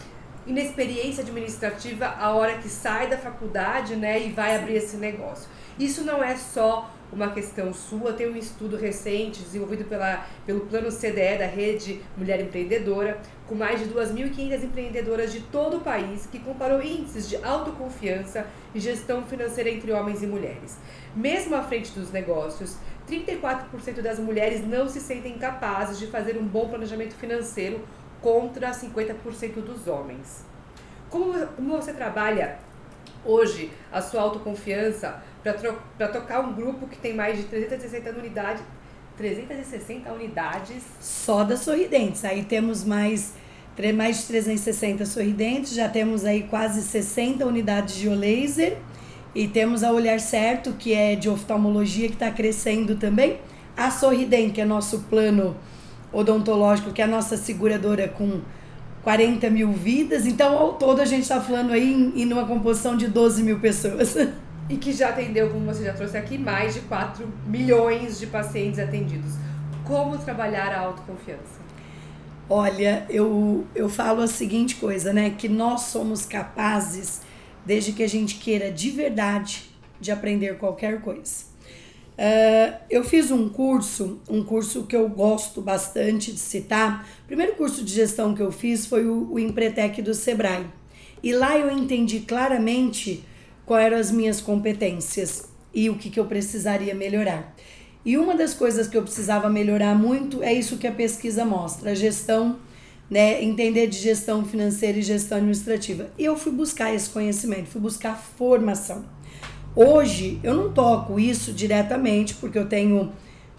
inexperiência 0.46 1.22
administrativa 1.22 2.06
a 2.06 2.32
hora 2.32 2.56
que 2.56 2.68
sai 2.68 3.08
da 3.08 3.18
faculdade, 3.18 3.94
né, 3.94 4.26
e 4.26 4.32
vai 4.32 4.56
abrir 4.56 4.76
esse 4.76 4.96
negócio. 4.96 5.48
Isso 5.78 6.02
não 6.02 6.24
é 6.24 6.34
só 6.34 6.90
uma 7.12 7.30
questão 7.30 7.72
sua, 7.72 8.12
tem 8.12 8.28
um 8.28 8.36
estudo 8.36 8.76
recente 8.76 9.42
desenvolvido 9.42 9.84
pela, 9.84 10.26
pelo 10.44 10.60
Plano 10.62 10.90
CDE 10.90 11.38
da 11.38 11.46
Rede 11.46 12.00
Mulher 12.16 12.40
Empreendedora, 12.40 13.20
com 13.46 13.54
mais 13.54 13.80
de 13.80 13.86
2.500 13.86 14.64
empreendedoras 14.64 15.32
de 15.32 15.40
todo 15.40 15.78
o 15.78 15.80
país, 15.80 16.26
que 16.26 16.38
comparou 16.38 16.82
índices 16.82 17.28
de 17.28 17.36
autoconfiança 17.36 18.46
e 18.74 18.80
gestão 18.80 19.22
financeira 19.24 19.70
entre 19.70 19.92
homens 19.92 20.22
e 20.22 20.26
mulheres. 20.26 20.78
Mesmo 21.14 21.54
à 21.54 21.62
frente 21.62 21.92
dos 21.92 22.10
negócios, 22.10 22.76
34% 23.08 24.02
das 24.02 24.18
mulheres 24.18 24.66
não 24.66 24.88
se 24.88 25.00
sentem 25.00 25.38
capazes 25.38 25.98
de 25.98 26.06
fazer 26.06 26.36
um 26.36 26.46
bom 26.46 26.68
planejamento 26.68 27.14
financeiro 27.14 27.80
contra 28.20 28.70
50% 28.70 29.54
dos 29.62 29.86
homens. 29.86 30.44
Como, 31.08 31.34
como 31.48 31.76
você 31.76 31.92
trabalha 31.92 32.58
hoje 33.24 33.72
a 33.90 34.02
sua 34.02 34.22
autoconfiança 34.22 35.22
para 35.42 36.08
tocar 36.08 36.40
um 36.40 36.52
grupo 36.52 36.86
que 36.86 36.98
tem 36.98 37.14
mais 37.14 37.38
de 37.38 37.44
360 37.44 38.10
unidades 38.10 38.62
360 39.18 40.10
unidades. 40.12 40.82
Só 41.00 41.42
das 41.42 41.60
sorridentes. 41.60 42.24
Aí 42.24 42.44
temos 42.44 42.84
mais, 42.84 43.34
mais 43.94 44.20
de 44.20 44.26
360 44.28 45.04
sorridentes, 45.04 45.74
já 45.74 45.88
temos 45.88 46.24
aí 46.24 46.44
quase 46.44 46.80
60 46.80 47.44
unidades 47.44 47.96
de 47.96 48.08
laser. 48.08 48.78
E 49.38 49.46
temos 49.46 49.84
a 49.84 49.92
Olhar 49.92 50.18
Certo, 50.18 50.72
que 50.72 50.92
é 50.92 51.14
de 51.14 51.28
oftalmologia, 51.28 52.08
que 52.08 52.14
está 52.14 52.28
crescendo 52.28 52.96
também. 52.96 53.38
A 53.76 53.88
Sorridente, 53.88 54.54
que 54.54 54.60
é 54.60 54.64
nosso 54.64 55.02
plano 55.02 55.56
odontológico, 56.12 56.90
que 56.90 57.00
é 57.00 57.04
a 57.04 57.06
nossa 57.06 57.36
seguradora 57.36 58.08
com 58.08 58.40
40 59.04 59.48
mil 59.48 59.70
vidas. 59.70 60.26
Então, 60.26 60.58
ao 60.58 60.72
todo, 60.72 61.00
a 61.00 61.04
gente 61.04 61.22
está 61.22 61.40
falando 61.40 61.70
aí 61.70 61.88
em, 61.88 62.20
em 62.20 62.32
uma 62.32 62.46
composição 62.46 62.96
de 62.96 63.06
12 63.06 63.44
mil 63.44 63.60
pessoas. 63.60 64.16
E 64.68 64.76
que 64.76 64.92
já 64.92 65.08
atendeu, 65.08 65.48
como 65.48 65.64
você 65.64 65.82
já 65.82 65.94
trouxe 65.94 66.14
aqui, 66.14 66.36
mais 66.36 66.74
de 66.74 66.80
4 66.80 67.26
milhões 67.46 68.18
de 68.18 68.26
pacientes 68.26 68.78
atendidos. 68.78 69.32
Como 69.82 70.18
trabalhar 70.18 70.72
a 70.72 70.80
autoconfiança? 70.80 71.58
Olha, 72.50 73.06
eu, 73.08 73.64
eu 73.74 73.88
falo 73.88 74.20
a 74.20 74.26
seguinte 74.26 74.74
coisa, 74.74 75.10
né? 75.10 75.30
Que 75.30 75.48
nós 75.48 75.82
somos 75.82 76.26
capazes, 76.26 77.22
desde 77.64 77.92
que 77.92 78.02
a 78.02 78.08
gente 78.08 78.36
queira 78.36 78.70
de 78.70 78.90
verdade, 78.90 79.64
de 80.00 80.10
aprender 80.10 80.56
qualquer 80.58 81.00
coisa. 81.00 81.48
Uh, 82.18 82.74
eu 82.90 83.04
fiz 83.04 83.30
um 83.30 83.48
curso, 83.48 84.20
um 84.28 84.42
curso 84.42 84.84
que 84.84 84.96
eu 84.96 85.08
gosto 85.08 85.60
bastante 85.60 86.32
de 86.32 86.38
citar. 86.38 87.08
O 87.24 87.26
primeiro 87.26 87.54
curso 87.54 87.84
de 87.84 87.92
gestão 87.92 88.34
que 88.34 88.42
eu 88.42 88.50
fiz 88.50 88.86
foi 88.86 89.06
o, 89.06 89.32
o 89.32 89.38
Empretec 89.38 90.02
do 90.02 90.12
Sebrae. 90.12 90.66
E 91.22 91.32
lá 91.32 91.56
eu 91.56 91.70
entendi 91.70 92.20
claramente 92.20 93.24
quais 93.64 93.86
eram 93.86 93.98
as 93.98 94.10
minhas 94.10 94.40
competências 94.40 95.48
e 95.72 95.88
o 95.88 95.96
que, 95.96 96.10
que 96.10 96.18
eu 96.18 96.24
precisaria 96.24 96.94
melhorar. 96.94 97.54
E 98.04 98.16
uma 98.16 98.34
das 98.34 98.54
coisas 98.54 98.88
que 98.88 98.96
eu 98.96 99.02
precisava 99.02 99.48
melhorar 99.48 99.94
muito 99.94 100.42
é 100.42 100.52
isso 100.52 100.78
que 100.78 100.86
a 100.86 100.92
pesquisa 100.92 101.44
mostra, 101.44 101.90
a 101.90 101.94
gestão, 101.94 102.58
né, 103.10 103.42
entender 103.42 103.86
de 103.86 103.96
gestão 103.96 104.44
financeira 104.44 104.98
e 104.98 105.02
gestão 105.02 105.38
administrativa. 105.38 106.10
Eu 106.18 106.36
fui 106.36 106.52
buscar 106.52 106.94
esse 106.94 107.08
conhecimento, 107.08 107.68
fui 107.68 107.80
buscar 107.80 108.16
formação. 108.16 109.04
Hoje 109.74 110.40
eu 110.42 110.54
não 110.54 110.72
toco 110.72 111.18
isso 111.18 111.52
diretamente, 111.52 112.34
porque 112.34 112.58
eu 112.58 112.68
tenho 112.68 113.12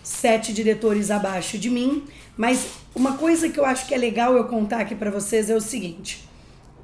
sete 0.03 0.53
diretores 0.53 1.11
abaixo 1.11 1.57
de 1.57 1.69
mim, 1.69 2.03
mas 2.35 2.67
uma 2.95 3.17
coisa 3.17 3.49
que 3.49 3.59
eu 3.59 3.65
acho 3.65 3.87
que 3.87 3.93
é 3.93 3.97
legal 3.97 4.35
eu 4.35 4.45
contar 4.45 4.81
aqui 4.81 4.95
para 4.95 5.11
vocês 5.11 5.49
é 5.49 5.55
o 5.55 5.61
seguinte: 5.61 6.27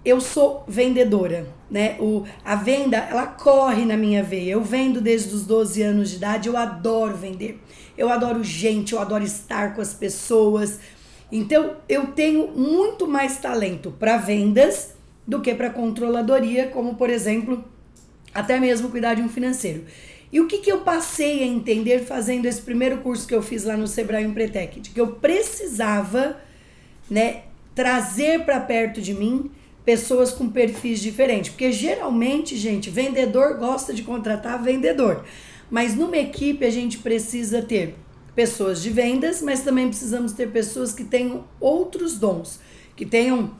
eu 0.05 0.21
sou 0.21 0.63
vendedora, 0.67 1.47
né? 1.69 1.97
O, 1.99 2.23
a 2.43 2.55
venda, 2.55 2.97
ela 2.97 3.25
corre 3.25 3.85
na 3.85 3.97
minha 3.97 4.21
veia. 4.21 4.51
Eu 4.51 4.61
vendo 4.61 5.01
desde 5.01 5.33
os 5.33 5.45
12 5.45 5.81
anos 5.81 6.11
de 6.11 6.17
idade, 6.17 6.47
eu 6.47 6.55
adoro 6.55 7.17
vender. 7.17 7.59
Eu 7.97 8.09
adoro 8.09 8.43
gente, 8.43 8.93
eu 8.93 8.99
adoro 8.99 9.23
estar 9.23 9.73
com 9.73 9.81
as 9.81 9.93
pessoas. 9.93 10.79
Então, 11.37 11.75
eu 11.89 12.07
tenho 12.07 12.47
muito 12.47 13.05
mais 13.05 13.37
talento 13.39 13.91
para 13.99 14.15
vendas 14.15 14.93
do 15.27 15.41
que 15.41 15.53
para 15.53 15.69
controladoria, 15.69 16.67
como 16.67 16.95
por 16.95 17.09
exemplo, 17.09 17.61
até 18.33 18.57
mesmo 18.57 18.89
cuidar 18.89 19.15
de 19.15 19.21
um 19.21 19.27
financeiro. 19.27 19.83
E 20.31 20.39
o 20.39 20.47
que, 20.47 20.59
que 20.59 20.71
eu 20.71 20.79
passei 20.79 21.43
a 21.43 21.45
entender 21.45 22.05
fazendo 22.05 22.45
esse 22.45 22.61
primeiro 22.61 22.99
curso 22.99 23.27
que 23.27 23.35
eu 23.35 23.41
fiz 23.41 23.65
lá 23.65 23.75
no 23.75 23.85
Sebrae 23.85 24.23
Empretec? 24.23 24.79
De 24.79 24.91
que 24.91 25.01
eu 25.01 25.07
precisava 25.07 26.37
né, 27.09 27.41
trazer 27.73 28.45
para 28.45 28.61
perto 28.61 29.01
de 29.01 29.13
mim 29.13 29.51
pessoas 29.83 30.31
com 30.31 30.49
perfis 30.49 31.01
diferentes. 31.01 31.51
Porque 31.51 31.69
geralmente, 31.69 32.55
gente, 32.55 32.89
vendedor 32.89 33.57
gosta 33.57 33.93
de 33.93 34.03
contratar 34.03 34.63
vendedor. 34.63 35.25
Mas 35.69 35.95
numa 35.95 36.17
equipe 36.17 36.63
a 36.63 36.71
gente 36.71 36.99
precisa 36.99 37.61
ter 37.61 37.95
pessoas 38.35 38.81
de 38.81 38.89
vendas, 38.89 39.41
mas 39.41 39.61
também 39.61 39.87
precisamos 39.87 40.33
ter 40.33 40.51
pessoas 40.51 40.93
que 40.93 41.03
tenham 41.03 41.45
outros 41.59 42.19
dons, 42.19 42.59
que 42.95 43.05
tenham 43.05 43.55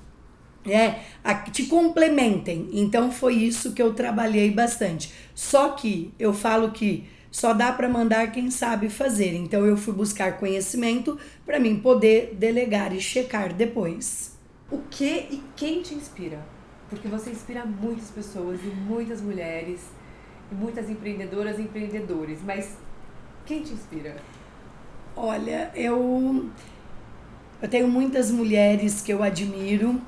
é, 0.68 1.00
a, 1.24 1.34
te 1.36 1.66
complementem. 1.68 2.70
Então 2.74 3.12
foi 3.12 3.36
isso 3.36 3.74
que 3.74 3.82
eu 3.82 3.94
trabalhei 3.94 4.52
bastante. 4.52 5.14
Só 5.34 5.70
que 5.70 6.14
eu 6.20 6.34
falo 6.34 6.72
que 6.72 7.08
só 7.32 7.54
dá 7.54 7.72
para 7.72 7.90
mandar 7.90 8.32
quem 8.32 8.50
sabe 8.52 8.90
fazer. 8.90 9.34
Então 9.36 9.66
eu 9.66 9.78
fui 9.78 9.94
buscar 9.94 10.38
conhecimento 10.38 11.18
para 11.46 11.60
mim 11.60 11.80
poder 11.80 12.36
delegar 12.36 12.94
e 12.94 13.00
checar 13.00 13.54
depois. 13.54 14.38
O 14.72 14.80
que 14.90 15.06
e 15.06 15.44
quem 15.56 15.82
te 15.82 15.94
inspira? 15.94 16.40
Porque 16.90 17.08
você 17.08 17.30
inspira 17.30 17.66
muitas 17.66 18.10
pessoas 18.10 18.60
e 18.64 18.68
muitas 18.68 19.22
mulheres 19.22 19.82
e 20.52 20.56
muitas 20.56 20.90
empreendedoras 20.90 21.58
e 21.58 21.64
empreendedores, 21.64 22.40
mas 22.44 22.78
quem 23.46 23.62
te 23.62 23.74
inspira? 23.74 24.16
Olha, 25.16 25.72
eu 25.76 26.50
eu 27.62 27.70
tenho 27.70 27.88
muitas 27.88 28.30
mulheres 28.30 29.02
que 29.02 29.12
eu 29.12 29.24
admiro 29.24 30.02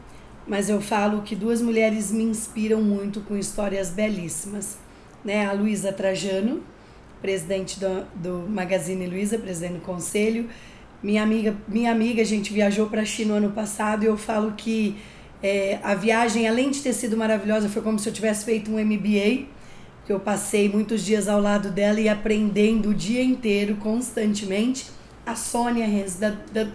mas 0.47 0.69
eu 0.69 0.79
falo 0.79 1.21
que 1.23 1.35
duas 1.35 1.61
mulheres 1.61 2.09
me 2.09 2.23
inspiram 2.23 2.81
muito 2.81 3.19
com 3.21 3.35
histórias 3.35 3.89
belíssimas. 3.89 4.77
Né? 5.23 5.45
A 5.45 5.51
Luísa 5.51 5.91
Trajano, 5.91 6.63
presidente 7.21 7.77
do, 7.79 8.05
do 8.15 8.49
Magazine 8.49 9.05
Luiza, 9.07 9.37
presidente 9.37 9.73
do 9.73 9.81
conselho. 9.81 10.49
Minha 11.03 11.21
amiga, 11.21 11.55
minha 11.67 11.91
amiga, 11.91 12.21
a 12.21 12.25
gente 12.25 12.53
viajou 12.53 12.87
para 12.87 13.01
a 13.01 13.05
China 13.05 13.31
no 13.39 13.47
ano 13.47 13.53
passado 13.53 14.03
e 14.03 14.05
eu 14.07 14.17
falo 14.17 14.53
que 14.53 14.95
é, 15.43 15.79
a 15.83 15.93
viagem, 15.93 16.47
além 16.47 16.71
de 16.71 16.81
ter 16.81 16.93
sido 16.93 17.17
maravilhosa, 17.17 17.67
foi 17.67 17.81
como 17.81 17.99
se 17.99 18.07
eu 18.07 18.13
tivesse 18.13 18.45
feito 18.45 18.71
um 18.71 18.79
MBA, 18.83 19.45
que 20.05 20.13
eu 20.13 20.19
passei 20.19 20.69
muitos 20.69 21.03
dias 21.03 21.27
ao 21.27 21.41
lado 21.41 21.69
dela 21.69 21.99
e 21.99 22.07
aprendendo 22.07 22.89
o 22.89 22.93
dia 22.93 23.21
inteiro, 23.21 23.75
constantemente. 23.75 24.96
A 25.27 25.35
Sônia 25.35 25.85
Renz, 25.85 26.15
da, 26.15 26.33
da, 26.51 26.67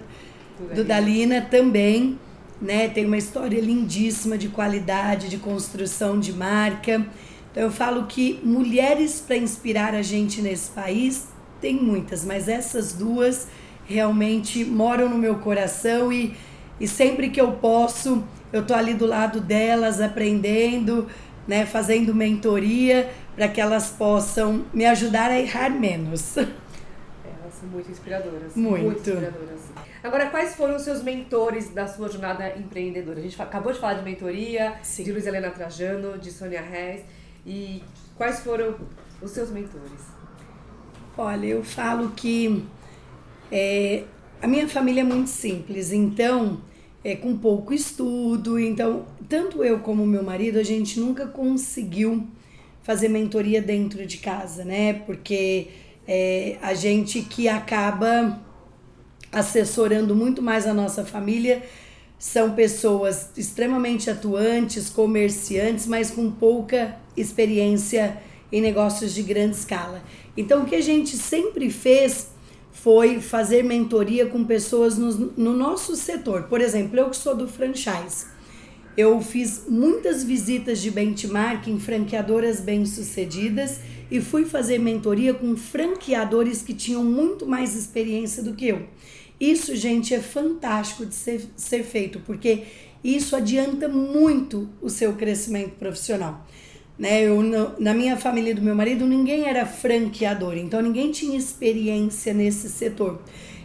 do 0.75 0.85
Dalina, 0.85 1.41
também 1.41 2.19
né? 2.63 2.89
Tem 2.89 3.05
uma 3.05 3.19
história 3.19 3.61
lindíssima 3.61 4.39
de 4.39 4.49
qualidade, 4.49 5.29
de 5.29 5.37
construção 5.37 6.21
de 6.21 6.33
marca. 6.33 7.05
Então 7.51 7.65
eu 7.65 7.73
falo 7.73 8.07
que 8.07 8.41
mulheres 8.45 9.21
para 9.21 9.37
inspirar 9.37 9.95
a 9.95 10.01
gente 10.01 10.41
nesse 10.41 10.71
país 10.71 11.27
tem 11.61 11.75
muitas, 11.75 12.25
mas 12.25 12.49
essas 12.49 12.93
duas 12.93 13.49
realmente 13.85 14.65
moram 14.65 15.09
no 15.09 15.19
meu 15.19 15.37
coração 15.37 16.13
e, 16.13 16.35
e 16.81 16.87
sempre 16.87 17.31
que 17.31 17.41
eu 17.41 17.53
posso, 17.53 18.25
eu 18.53 18.65
tô 18.65 18.75
ali 18.75 18.95
do 18.95 19.07
lado 19.07 19.41
delas 19.41 20.01
aprendendo, 20.01 21.09
né, 21.47 21.67
fazendo 21.67 22.15
mentoria 22.15 23.11
para 23.35 23.49
que 23.49 23.61
elas 23.61 23.91
possam 23.91 24.65
me 24.73 24.87
ajudar 24.87 25.31
a 25.31 25.39
errar 25.39 25.71
menos. 25.71 26.37
Muito 27.71 27.91
inspiradoras. 27.91 28.57
Muito. 28.57 28.85
muito 28.85 28.99
inspiradoras. 28.99 29.61
Agora, 30.03 30.31
quais 30.31 30.55
foram 30.55 30.77
os 30.77 30.83
seus 30.83 31.03
mentores 31.03 31.71
da 31.71 31.87
sua 31.87 32.09
jornada 32.09 32.57
empreendedora? 32.57 33.19
A 33.19 33.23
gente 33.23 33.41
acabou 33.41 33.73
de 33.73 33.79
falar 33.79 33.95
de 33.95 34.03
mentoria, 34.03 34.75
Sim. 34.83 35.05
de 35.05 35.13
Luiz 35.13 35.27
Helena 35.27 35.51
Trajano, 35.51 36.19
de 36.19 36.31
Sônia 36.31 36.61
Reis. 36.61 37.03
E 37.47 37.83
quais 38.17 38.41
foram 38.41 38.77
os 39.21 39.31
seus 39.31 39.51
mentores? 39.51 40.01
Olha, 41.17 41.47
eu 41.47 41.63
falo 41.63 42.11
que 42.11 42.65
é, 43.51 44.05
a 44.41 44.47
minha 44.47 44.69
família 44.69 45.03
é 45.03 45.05
muito 45.05 45.29
simples, 45.29 45.93
então, 45.93 46.61
é, 47.05 47.15
com 47.15 47.37
pouco 47.37 47.75
estudo, 47.75 48.59
então, 48.59 49.05
tanto 49.29 49.63
eu 49.63 49.81
como 49.81 50.07
meu 50.07 50.23
marido, 50.23 50.59
a 50.59 50.63
gente 50.63 50.99
nunca 50.99 51.27
conseguiu 51.27 52.27
fazer 52.83 53.09
mentoria 53.09 53.63
dentro 53.63 54.07
de 54.07 54.19
casa, 54.19 54.65
né? 54.65 54.95
Porque 54.95 55.69
é, 56.07 56.57
a 56.63 56.75
gente 56.75 57.23
que 57.23 57.49
acaba 57.49 58.41
assessorando 59.31 60.15
muito 60.15 60.43
mais 60.43 60.67
a 60.67 60.75
nossa 60.75 61.05
família 61.05 61.63
são 62.19 62.53
pessoas 62.53 63.31
extremamente 63.37 64.09
atuantes, 64.09 64.89
comerciantes, 64.89 65.87
mas 65.87 66.11
com 66.11 66.31
pouca 66.31 66.97
experiência 67.17 68.17
em 68.53 68.61
negócios 68.61 69.13
de 69.13 69.23
grande 69.23 69.57
escala. 69.57 70.03
Então, 70.37 70.63
o 70.63 70.67
que 70.67 70.77
a 70.77 70.81
gente 70.81 71.17
sempre 71.17 71.69
fez 71.71 72.29
foi 72.71 73.21
fazer 73.21 73.65
mentoria 73.65 74.27
com 74.27 74.45
pessoas 74.45 74.97
no, 74.97 75.33
no 75.37 75.53
nosso 75.53 75.97
setor. 75.97 76.45
Por 76.45 76.61
exemplo, 76.61 76.99
eu 76.99 77.11
que 77.11 77.17
sou 77.17 77.35
do 77.35 77.49
franchise, 77.49 78.27
eu 78.97 79.21
fiz 79.21 79.65
muitas 79.69 80.23
visitas 80.23 80.81
de 80.81 80.91
benchmark 80.91 81.67
em 81.67 81.81
franqueadoras 81.81 82.61
bem-sucedidas 82.61 83.81
e 84.13 84.21
fui 84.21 84.45
fazer 84.45 84.79
mentoria 84.79 85.33
com 85.33 85.57
franqueadores 85.57 86.61
que 86.61 86.75
tinham 86.75 87.03
muito 87.03 87.47
mais 87.47 87.75
experiência 87.75 88.43
do 88.43 88.53
que 88.53 88.69
eu. 88.69 88.83
Isso, 89.41 89.75
gente, 89.75 90.13
é 90.13 90.21
fantástico 90.21 91.07
de 91.07 91.15
ser, 91.15 91.49
ser 91.57 91.83
feito, 91.83 92.21
porque 92.21 92.65
isso 93.03 93.35
adianta 93.35 93.89
muito 93.89 94.69
o 94.83 94.91
seu 94.91 95.15
crescimento 95.15 95.77
profissional. 95.77 96.47
Né? 96.99 97.23
Eu, 97.23 97.43
na 97.81 97.95
minha 97.95 98.19
família 98.19 98.55
do 98.55 98.61
meu 98.61 98.75
marido, 98.75 99.07
ninguém 99.07 99.49
era 99.49 99.65
franqueador, 99.65 100.59
então 100.59 100.83
ninguém 100.83 101.11
tinha 101.11 101.39
experiência 101.39 102.35
nesse 102.35 102.69
setor. 102.69 103.19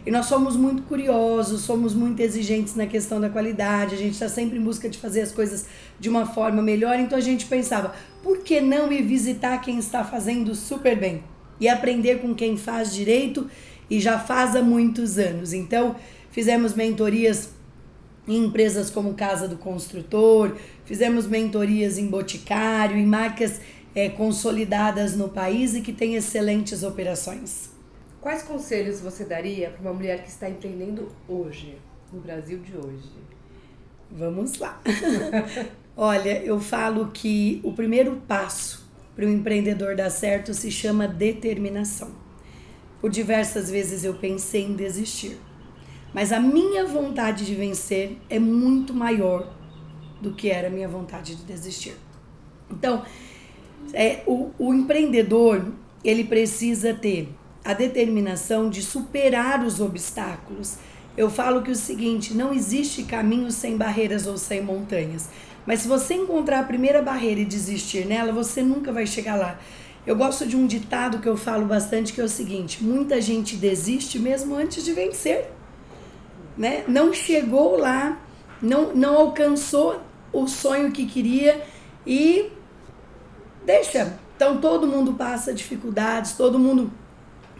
E 0.06 0.10
nós 0.10 0.24
somos 0.24 0.56
muito 0.56 0.84
curiosos, 0.84 1.60
somos 1.60 1.92
muito 1.92 2.20
exigentes 2.20 2.74
na 2.74 2.86
questão 2.86 3.20
da 3.20 3.28
qualidade, 3.28 3.94
a 3.94 3.98
gente 3.98 4.14
está 4.14 4.30
sempre 4.30 4.58
em 4.58 4.62
busca 4.62 4.88
de 4.88 4.96
fazer 4.96 5.20
as 5.20 5.30
coisas 5.30 5.66
de 6.00 6.08
uma 6.08 6.24
forma 6.24 6.62
melhor, 6.62 6.98
então 6.98 7.18
a 7.18 7.20
gente 7.20 7.44
pensava, 7.44 7.94
por 8.28 8.40
que 8.40 8.60
não 8.60 8.92
ir 8.92 9.00
visitar 9.00 9.56
quem 9.62 9.78
está 9.78 10.04
fazendo 10.04 10.54
super 10.54 10.94
bem? 10.94 11.24
E 11.58 11.66
aprender 11.66 12.20
com 12.20 12.34
quem 12.34 12.58
faz 12.58 12.92
direito 12.92 13.50
e 13.88 13.98
já 13.98 14.18
faz 14.18 14.54
há 14.54 14.60
muitos 14.60 15.16
anos. 15.16 15.54
Então, 15.54 15.96
fizemos 16.30 16.74
mentorias 16.74 17.48
em 18.28 18.44
empresas 18.44 18.90
como 18.90 19.14
Casa 19.14 19.48
do 19.48 19.56
Construtor, 19.56 20.54
fizemos 20.84 21.26
mentorias 21.26 21.96
em 21.96 22.06
Boticário, 22.06 22.98
em 22.98 23.06
marcas 23.06 23.62
é, 23.94 24.10
consolidadas 24.10 25.16
no 25.16 25.30
país 25.30 25.74
e 25.74 25.80
que 25.80 25.94
têm 25.94 26.14
excelentes 26.14 26.82
operações. 26.82 27.70
Quais 28.20 28.42
conselhos 28.42 29.00
você 29.00 29.24
daria 29.24 29.70
para 29.70 29.80
uma 29.80 29.94
mulher 29.94 30.22
que 30.22 30.28
está 30.28 30.50
empreendendo 30.50 31.10
hoje, 31.26 31.78
no 32.12 32.20
Brasil 32.20 32.58
de 32.58 32.76
hoje? 32.76 33.08
Vamos 34.10 34.58
lá. 34.58 34.78
Olha, 36.00 36.40
eu 36.44 36.60
falo 36.60 37.10
que 37.12 37.60
o 37.64 37.72
primeiro 37.72 38.22
passo 38.28 38.88
para 39.16 39.26
o 39.26 39.28
empreendedor 39.28 39.96
dar 39.96 40.10
certo 40.10 40.54
se 40.54 40.70
chama 40.70 41.08
determinação. 41.08 42.12
Por 43.00 43.10
diversas 43.10 43.68
vezes 43.68 44.04
eu 44.04 44.14
pensei 44.14 44.62
em 44.62 44.76
desistir. 44.76 45.36
Mas 46.14 46.30
a 46.30 46.38
minha 46.38 46.86
vontade 46.86 47.44
de 47.44 47.52
vencer 47.52 48.16
é 48.30 48.38
muito 48.38 48.94
maior 48.94 49.52
do 50.22 50.34
que 50.34 50.48
era 50.48 50.68
a 50.68 50.70
minha 50.70 50.86
vontade 50.86 51.34
de 51.34 51.42
desistir. 51.42 51.96
Então, 52.70 53.02
é, 53.92 54.22
o, 54.24 54.52
o 54.56 54.72
empreendedor, 54.72 55.66
ele 56.04 56.22
precisa 56.22 56.94
ter 56.94 57.28
a 57.64 57.72
determinação 57.74 58.70
de 58.70 58.82
superar 58.82 59.64
os 59.64 59.80
obstáculos. 59.80 60.76
Eu 61.16 61.28
falo 61.28 61.60
que 61.60 61.72
o 61.72 61.76
seguinte, 61.76 62.34
não 62.34 62.54
existe 62.54 63.02
caminho 63.02 63.50
sem 63.50 63.76
barreiras 63.76 64.28
ou 64.28 64.38
sem 64.38 64.62
montanhas. 64.62 65.28
Mas 65.68 65.80
se 65.80 65.88
você 65.88 66.14
encontrar 66.14 66.60
a 66.60 66.62
primeira 66.62 67.02
barreira 67.02 67.40
e 67.40 67.44
desistir 67.44 68.06
nela, 68.06 68.32
você 68.32 68.62
nunca 68.62 68.90
vai 68.90 69.06
chegar 69.06 69.36
lá. 69.36 69.58
Eu 70.06 70.16
gosto 70.16 70.46
de 70.46 70.56
um 70.56 70.66
ditado 70.66 71.18
que 71.18 71.28
eu 71.28 71.36
falo 71.36 71.66
bastante 71.66 72.14
que 72.14 72.22
é 72.22 72.24
o 72.24 72.28
seguinte: 72.28 72.82
muita 72.82 73.20
gente 73.20 73.54
desiste 73.54 74.18
mesmo 74.18 74.54
antes 74.54 74.82
de 74.82 74.94
vencer. 74.94 75.52
Né? 76.56 76.84
Não 76.88 77.12
chegou 77.12 77.76
lá, 77.76 78.18
não, 78.62 78.94
não 78.94 79.14
alcançou 79.14 80.00
o 80.32 80.48
sonho 80.48 80.90
que 80.90 81.04
queria 81.04 81.62
e 82.06 82.50
deixa. 83.66 84.18
Então 84.36 84.62
todo 84.62 84.86
mundo 84.86 85.12
passa 85.12 85.52
dificuldades, 85.52 86.32
todo 86.32 86.58
mundo 86.58 86.90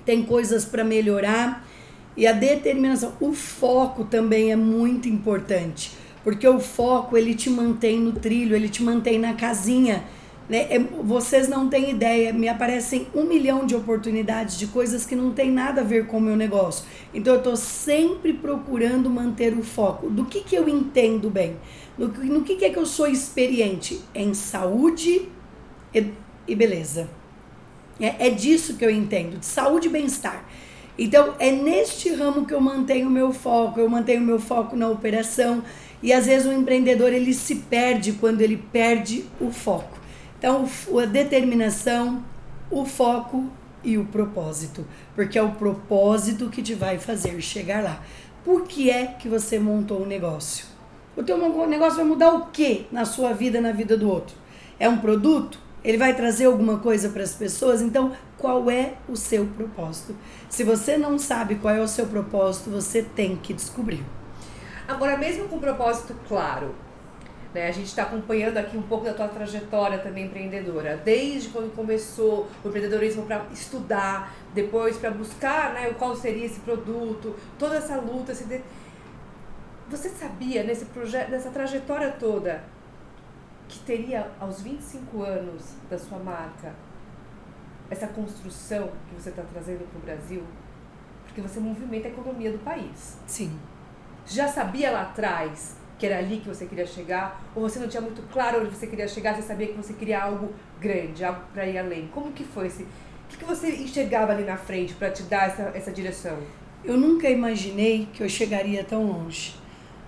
tem 0.06 0.22
coisas 0.22 0.64
para 0.64 0.82
melhorar 0.82 1.62
e 2.18 2.26
a 2.26 2.32
determinação, 2.32 3.12
o 3.20 3.32
foco 3.32 4.04
também 4.04 4.50
é 4.50 4.56
muito 4.56 5.08
importante, 5.08 5.92
porque 6.28 6.46
o 6.46 6.60
foco 6.60 7.16
ele 7.16 7.34
te 7.34 7.48
mantém 7.48 7.98
no 7.98 8.12
trilho, 8.12 8.54
ele 8.54 8.68
te 8.68 8.82
mantém 8.82 9.18
na 9.18 9.32
casinha. 9.32 10.04
Né? 10.46 10.66
É, 10.68 10.78
vocês 10.78 11.48
não 11.48 11.70
têm 11.70 11.88
ideia, 11.88 12.34
me 12.34 12.50
aparecem 12.50 13.06
um 13.14 13.24
milhão 13.24 13.64
de 13.64 13.74
oportunidades 13.74 14.58
de 14.58 14.66
coisas 14.66 15.06
que 15.06 15.16
não 15.16 15.32
tem 15.32 15.50
nada 15.50 15.80
a 15.80 15.84
ver 15.84 16.06
com 16.06 16.18
o 16.18 16.20
meu 16.20 16.36
negócio. 16.36 16.84
Então 17.14 17.32
eu 17.32 17.38
estou 17.38 17.56
sempre 17.56 18.34
procurando 18.34 19.08
manter 19.08 19.56
o 19.56 19.62
foco. 19.62 20.10
Do 20.10 20.26
que, 20.26 20.42
que 20.42 20.54
eu 20.54 20.68
entendo 20.68 21.30
bem? 21.30 21.56
No, 21.96 22.08
no 22.08 22.42
que, 22.42 22.56
que 22.56 22.66
é 22.66 22.68
que 22.68 22.78
eu 22.78 22.84
sou 22.84 23.06
experiente? 23.06 23.98
Em 24.14 24.34
saúde 24.34 25.30
e, 25.94 26.10
e 26.46 26.54
beleza. 26.54 27.08
É, 27.98 28.26
é 28.26 28.30
disso 28.30 28.76
que 28.76 28.84
eu 28.84 28.90
entendo, 28.90 29.38
de 29.38 29.46
saúde 29.46 29.88
e 29.88 29.90
bem-estar. 29.90 30.44
Então, 30.98 31.36
é 31.38 31.52
neste 31.52 32.12
ramo 32.12 32.44
que 32.44 32.52
eu 32.52 32.60
mantenho 32.60 33.06
o 33.06 33.10
meu 33.10 33.32
foco, 33.32 33.78
eu 33.78 33.88
mantenho 33.88 34.20
o 34.20 34.26
meu 34.26 34.40
foco 34.40 34.76
na 34.76 34.88
operação. 34.88 35.62
E 36.02 36.12
às 36.12 36.26
vezes 36.26 36.46
o 36.46 36.52
empreendedor 36.52 37.12
ele 37.12 37.34
se 37.34 37.56
perde 37.56 38.12
quando 38.12 38.40
ele 38.40 38.56
perde 38.56 39.24
o 39.40 39.50
foco. 39.50 39.98
Então, 40.38 40.68
a 41.00 41.04
determinação, 41.04 42.22
o 42.70 42.84
foco 42.84 43.50
e 43.82 43.98
o 43.98 44.04
propósito, 44.04 44.86
porque 45.14 45.38
é 45.38 45.42
o 45.42 45.52
propósito 45.52 46.48
que 46.48 46.62
te 46.62 46.74
vai 46.74 46.98
fazer 46.98 47.40
chegar 47.40 47.82
lá. 47.82 48.02
Por 48.44 48.64
que 48.64 48.90
é 48.90 49.06
que 49.06 49.28
você 49.28 49.58
montou 49.58 50.02
um 50.02 50.06
negócio? 50.06 50.66
O 51.16 51.22
teu 51.22 51.36
negócio 51.66 51.96
vai 51.96 52.04
mudar 52.04 52.32
o 52.34 52.46
que 52.46 52.86
na 52.92 53.04
sua 53.04 53.32
vida, 53.32 53.60
na 53.60 53.72
vida 53.72 53.96
do 53.96 54.08
outro? 54.08 54.36
É 54.78 54.88
um 54.88 54.98
produto? 54.98 55.58
Ele 55.82 55.98
vai 55.98 56.14
trazer 56.14 56.44
alguma 56.44 56.78
coisa 56.78 57.08
para 57.08 57.22
as 57.22 57.34
pessoas? 57.34 57.82
Então, 57.82 58.12
qual 58.36 58.70
é 58.70 58.94
o 59.08 59.16
seu 59.16 59.46
propósito? 59.46 60.14
Se 60.48 60.62
você 60.62 60.96
não 60.96 61.18
sabe 61.18 61.56
qual 61.56 61.74
é 61.74 61.80
o 61.80 61.88
seu 61.88 62.06
propósito, 62.06 62.70
você 62.70 63.02
tem 63.02 63.36
que 63.36 63.52
descobrir. 63.52 64.04
Agora, 64.88 65.18
mesmo 65.18 65.46
com 65.48 65.56
um 65.56 65.60
propósito 65.60 66.16
claro, 66.26 66.74
né, 67.52 67.68
a 67.68 67.72
gente 67.72 67.88
está 67.88 68.04
acompanhando 68.04 68.56
aqui 68.56 68.74
um 68.74 68.82
pouco 68.82 69.04
da 69.04 69.12
tua 69.12 69.28
trajetória 69.28 69.98
também 69.98 70.24
empreendedora, 70.24 70.96
desde 70.96 71.50
quando 71.50 71.74
começou 71.76 72.48
o 72.64 72.68
empreendedorismo 72.68 73.26
para 73.26 73.44
estudar, 73.52 74.34
depois 74.54 74.96
para 74.96 75.10
buscar 75.10 75.74
né, 75.74 75.92
qual 75.98 76.16
seria 76.16 76.46
esse 76.46 76.60
produto, 76.60 77.36
toda 77.58 77.76
essa 77.76 77.96
luta. 77.96 78.32
Esse 78.32 78.44
de... 78.44 78.62
Você 79.90 80.08
sabia 80.08 80.64
nesse 80.64 80.86
projeto, 80.86 81.28
nessa 81.28 81.50
trajetória 81.50 82.10
toda, 82.18 82.64
que 83.68 83.80
teria 83.80 84.30
aos 84.40 84.62
25 84.62 85.22
anos 85.22 85.74
da 85.90 85.98
sua 85.98 86.18
marca 86.18 86.74
essa 87.90 88.06
construção 88.06 88.90
que 89.08 89.20
você 89.20 89.28
está 89.28 89.42
trazendo 89.42 89.86
para 89.90 89.98
o 89.98 90.02
Brasil? 90.02 90.42
Porque 91.26 91.42
você 91.42 91.60
movimenta 91.60 92.08
a 92.08 92.10
economia 92.10 92.50
do 92.50 92.58
país. 92.60 93.18
Sim. 93.26 93.58
Já 94.28 94.46
sabia 94.46 94.90
lá 94.90 95.02
atrás 95.02 95.78
que 95.98 96.06
era 96.06 96.18
ali 96.18 96.36
que 96.36 96.48
você 96.48 96.66
queria 96.66 96.86
chegar? 96.86 97.42
Ou 97.56 97.62
você 97.62 97.78
não 97.78 97.88
tinha 97.88 98.00
muito 98.00 98.22
claro 98.30 98.60
onde 98.60 98.76
você 98.76 98.86
queria 98.86 99.08
chegar? 99.08 99.34
Você 99.34 99.42
sabia 99.42 99.66
que 99.68 99.72
você 99.72 99.94
queria 99.94 100.22
algo 100.22 100.52
grande, 100.80 101.24
algo 101.24 101.40
para 101.52 101.66
ir 101.66 101.78
além? 101.78 102.08
Como 102.14 102.30
que 102.32 102.44
foi 102.44 102.68
esse... 102.68 102.82
O 102.82 102.86
que, 103.30 103.38
que 103.38 103.44
você 103.44 103.68
enxergava 103.74 104.32
ali 104.32 104.44
na 104.44 104.56
frente 104.56 104.94
para 104.94 105.10
te 105.10 105.22
dar 105.24 105.48
essa, 105.48 105.62
essa 105.74 105.90
direção? 105.90 106.38
Eu 106.84 106.96
nunca 106.96 107.28
imaginei 107.28 108.06
que 108.12 108.22
eu 108.22 108.28
chegaria 108.28 108.84
tão 108.84 109.06
longe. 109.06 109.54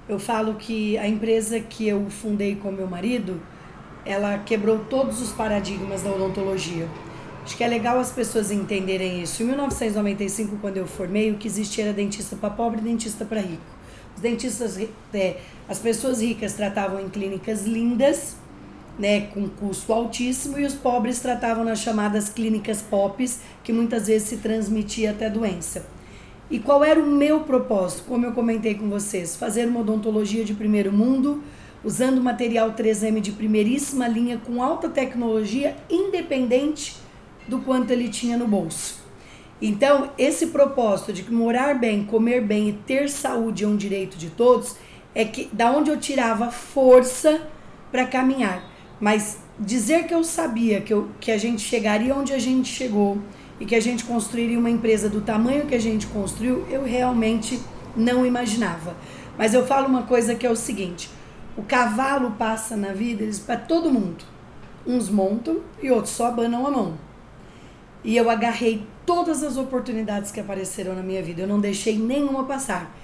Eu 0.09 0.19
falo 0.19 0.55
que 0.55 0.97
a 0.99 1.09
empresa 1.09 1.59
que 1.59 1.89
eu 1.89 2.09
fundei 2.09 2.57
com 2.57 2.71
meu 2.71 2.87
marido, 2.87 3.43
ela 4.05 4.39
quebrou 4.39 4.85
todos 4.85 5.21
os 5.21 5.33
paradigmas 5.33 6.03
da 6.03 6.11
odontologia. 6.11 6.89
Acho 7.43 7.57
que 7.57 7.65
é 7.65 7.69
legal 7.69 7.99
as 7.99 8.13
pessoas 8.13 8.51
entenderem 8.51 9.23
isso. 9.23 9.43
Em 9.43 9.47
1995, 9.47 10.59
quando 10.59 10.77
eu 10.77 10.87
formei, 10.87 11.31
o 11.31 11.37
que 11.37 11.49
existia 11.49 11.85
era 11.85 11.93
dentista 11.93 12.37
para 12.37 12.51
pobre 12.51 12.81
e 12.81 12.85
dentista 12.85 13.25
para 13.25 13.41
rico. 13.41 13.80
Os 14.15 14.23
dentistas, 14.23 14.79
é, 15.15 15.37
as 15.69 15.79
pessoas 15.79 16.21
ricas 16.21 16.55
tratavam 16.55 17.01
em 17.01 17.09
clínicas 17.09 17.65
lindas, 17.65 18.37
né, 18.99 19.23
com 19.33 19.49
custo 19.49 19.93
altíssimo, 19.93 20.59
e 20.59 20.65
os 20.65 20.75
pobres 20.75 21.21
tratavam 21.21 21.65
nas 21.65 21.81
chamadas 21.81 22.29
clínicas 22.29 22.83
POPs, 22.83 23.41
que 23.65 23.73
muitas 23.73 24.07
vezes 24.09 24.29
se 24.29 24.37
transmitia 24.39 25.13
até 25.13 25.31
doença. 25.31 25.87
E 26.51 26.59
qual 26.59 26.83
era 26.83 27.01
o 27.01 27.07
meu 27.07 27.41
propósito? 27.41 28.05
Como 28.09 28.27
eu 28.27 28.33
comentei 28.33 28.75
com 28.75 28.91
vocês, 28.91 29.37
fazer 29.37 29.69
uma 29.69 29.81
odontologia 29.81 30.45
de 30.45 30.53
primeiro 30.53 30.93
mundo, 30.93 31.43
usando 31.85 32.21
material 32.21 32.73
3M 32.73 33.21
de 33.21 33.33
primeiríssima 33.33 34.07
linha 34.09 34.39
com 34.45 34.63
alta 34.63 34.89
tecnologia, 34.89 35.77
independente 35.89 36.97
do 37.49 37.61
quanto 37.61 37.93
ele 37.93 38.09
tinha 38.09 38.37
no 38.37 38.47
bolso. 38.47 39.00
Então, 39.61 40.11
esse 40.17 40.47
propósito 40.47 41.13
de 41.13 41.23
que 41.23 41.33
morar 41.33 41.79
bem, 41.79 42.05
comer 42.05 42.41
bem 42.41 42.71
e 42.71 42.73
ter 42.73 43.11
saúde 43.11 43.65
é 43.65 43.69
um 43.69 43.77
direito 43.77 44.17
de 44.17 44.31
todos, 44.31 44.77
é 45.15 45.25
que 45.25 45.51
da 45.53 45.71
onde 45.71 45.91
eu 45.91 45.99
tirava 45.99 46.51
força 46.51 47.43
para 47.91 48.07
caminhar. 48.07 48.65
Mas 48.99 49.39
dizer 49.59 50.07
que 50.07 50.15
eu 50.15 50.25
sabia 50.25 50.81
que, 50.81 50.93
eu, 50.93 51.09
que 51.21 51.31
a 51.31 51.39
gente 51.39 51.63
chegaria 51.63 52.15
onde 52.15 52.33
a 52.33 52.39
gente 52.39 52.69
chegou 52.69 53.19
e 53.59 53.67
que 53.67 53.75
a 53.75 53.81
gente 53.81 54.05
construiria 54.05 54.59
uma 54.59 54.71
empresa 54.71 55.09
do 55.09 55.21
tamanho 55.21 55.67
que 55.67 55.75
a 55.75 55.81
gente 55.81 56.07
construiu, 56.07 56.67
eu 56.71 56.83
realmente 56.83 57.61
não 57.95 58.25
imaginava. 58.25 58.97
Mas 59.37 59.53
eu 59.53 59.67
falo 59.67 59.87
uma 59.87 60.05
coisa 60.05 60.35
que 60.35 60.47
é 60.47 60.51
o 60.51 60.57
seguinte: 60.57 61.11
o 61.57 61.63
cavalo 61.63 62.33
passa 62.33 62.77
na 62.77 62.93
vida 62.93 63.25
para 63.45 63.57
todo 63.57 63.93
mundo. 63.93 64.25
Uns 64.87 65.11
montam 65.11 65.61
e 65.83 65.91
outros 65.91 66.15
só 66.15 66.27
abanam 66.27 66.67
a 66.67 66.71
mão. 66.71 67.10
E 68.03 68.17
eu 68.17 68.31
agarrei 68.31 68.87
todas 69.05 69.43
as 69.43 69.57
oportunidades 69.57 70.31
que 70.31 70.41
apareceram 70.41 70.95
na 70.95 71.03
minha 71.03 71.23
vida. 71.23 71.43
Eu 71.43 71.49
não 71.49 71.61
deixei 71.61 71.99
nenhuma 71.99 72.45
passar. 72.45 72.97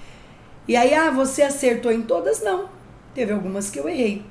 E 0.67 0.75
aí, 0.75 0.93
ah, 0.93 1.11
você 1.11 1.43
acertou 1.43 1.91
em 1.91 2.01
todas? 2.01 2.41
Não. 2.41 2.69
Teve 3.13 3.31
algumas 3.31 3.69
que 3.69 3.79
eu 3.79 3.87
errei. 3.87 4.23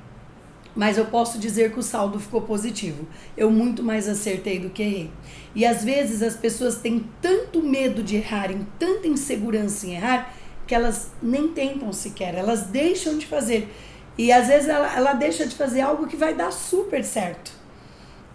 Mas 0.75 0.97
eu 0.97 1.05
posso 1.05 1.39
dizer 1.39 1.71
que 1.71 1.79
o 1.79 1.83
saldo 1.83 2.19
ficou 2.19 2.41
positivo. 2.41 3.07
Eu 3.35 3.49
muito 3.49 3.81
mais 3.81 4.07
acertei 4.07 4.59
do 4.59 4.69
que 4.69 4.83
errei. 4.83 5.11
E 5.55 5.65
às 5.65 5.83
vezes 5.83 6.21
as 6.21 6.35
pessoas 6.35 6.75
têm 6.75 7.03
tanto 7.19 7.63
medo 7.63 8.03
de 8.03 8.17
errar, 8.17 8.49
tanta 8.77 9.07
insegurança 9.07 9.87
em 9.87 9.95
errar, 9.95 10.31
que 10.67 10.75
elas 10.75 11.11
nem 11.23 11.47
tentam 11.47 11.91
sequer, 11.91 12.35
elas 12.35 12.63
deixam 12.63 13.17
de 13.17 13.25
fazer. 13.25 13.73
E 14.17 14.31
às 14.31 14.47
vezes 14.47 14.67
ela, 14.67 14.95
ela 14.95 15.13
deixa 15.13 15.47
de 15.47 15.55
fazer 15.55 15.81
algo 15.81 16.05
que 16.05 16.15
vai 16.15 16.35
dar 16.35 16.51
super 16.51 17.03
certo. 17.03 17.51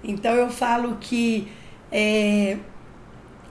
Então 0.03 0.35
eu 0.35 0.51
falo 0.51 0.97
que 1.01 1.47
é, 1.93 2.57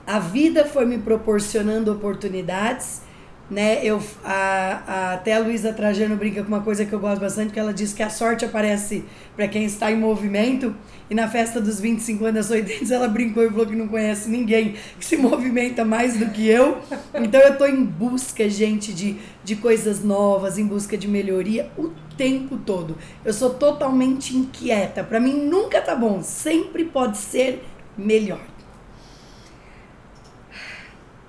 a 0.06 0.18
vida 0.18 0.64
foi 0.64 0.84
me 0.84 0.98
proporcionando 0.98 1.92
oportunidades, 1.92 3.02
né? 3.48 3.84
Eu, 3.84 4.02
a, 4.24 4.82
a, 4.86 5.12
até 5.14 5.34
a 5.34 5.38
Luísa 5.38 5.72
Trajano 5.72 6.16
brinca 6.16 6.42
com 6.42 6.48
uma 6.48 6.62
coisa 6.62 6.86
que 6.86 6.92
eu 6.92 6.98
gosto 6.98 7.20
bastante, 7.20 7.52
que 7.52 7.60
ela 7.60 7.72
diz 7.72 7.92
que 7.92 8.02
a 8.02 8.08
sorte 8.08 8.44
aparece 8.44 9.04
para 9.36 9.46
quem 9.46 9.64
está 9.64 9.92
em 9.92 9.96
movimento. 9.96 10.74
E 11.10 11.14
na 11.14 11.28
festa 11.28 11.60
dos 11.60 11.78
25 11.78 12.24
anos 12.24 12.48
das 12.48 12.50
80 12.50 12.94
ela 12.94 13.06
brincou 13.06 13.44
e 13.44 13.50
falou 13.50 13.66
que 13.66 13.76
não 13.76 13.88
conhece 13.88 14.30
ninguém 14.30 14.76
que 14.98 15.04
se 15.04 15.16
movimenta 15.18 15.84
mais 15.84 16.16
do 16.16 16.30
que 16.30 16.48
eu. 16.48 16.78
Então 17.14 17.40
eu 17.40 17.52
estou 17.52 17.68
em 17.68 17.84
busca, 17.84 18.48
gente, 18.48 18.92
de, 18.92 19.16
de 19.44 19.56
coisas 19.56 20.02
novas, 20.02 20.56
em 20.56 20.66
busca 20.66 20.96
de 20.96 21.06
melhoria 21.06 21.70
o 21.76 21.90
tempo 22.16 22.56
todo. 22.56 22.96
Eu 23.22 23.34
sou 23.34 23.50
totalmente 23.50 24.34
inquieta. 24.34 25.04
Para 25.04 25.20
mim 25.20 25.34
nunca 25.34 25.80
tá 25.80 25.94
bom, 25.94 26.22
sempre 26.22 26.84
pode 26.84 27.18
ser 27.18 27.62
melhor. 27.96 28.40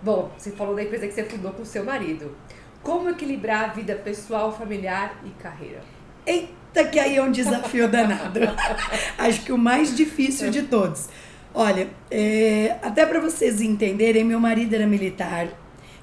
Bom, 0.01 0.31
você 0.37 0.51
falou 0.51 0.75
da 0.75 0.83
empresa 0.83 1.07
que 1.07 1.13
você 1.13 1.23
fundou 1.23 1.51
com 1.53 1.61
o 1.61 1.65
seu 1.65 1.83
marido. 1.83 2.35
Como 2.81 3.09
equilibrar 3.09 3.69
a 3.69 3.73
vida 3.73 3.95
pessoal, 3.95 4.55
familiar 4.55 5.21
e 5.25 5.29
carreira? 5.41 5.81
Eita, 6.25 6.83
que 6.83 6.99
aí 6.99 7.15
é 7.15 7.23
um 7.23 7.31
desafio 7.31 7.87
danado. 7.87 8.39
Acho 9.17 9.41
que 9.43 9.53
o 9.53 9.57
mais 9.57 9.95
difícil 9.95 10.49
de 10.49 10.63
todos. 10.63 11.07
Olha, 11.53 11.89
é, 12.11 12.77
até 12.81 13.05
para 13.05 13.21
vocês 13.21 13.61
entenderem, 13.61 14.23
meu 14.23 14.39
marido 14.39 14.73
era 14.73 14.87
militar, 14.87 15.47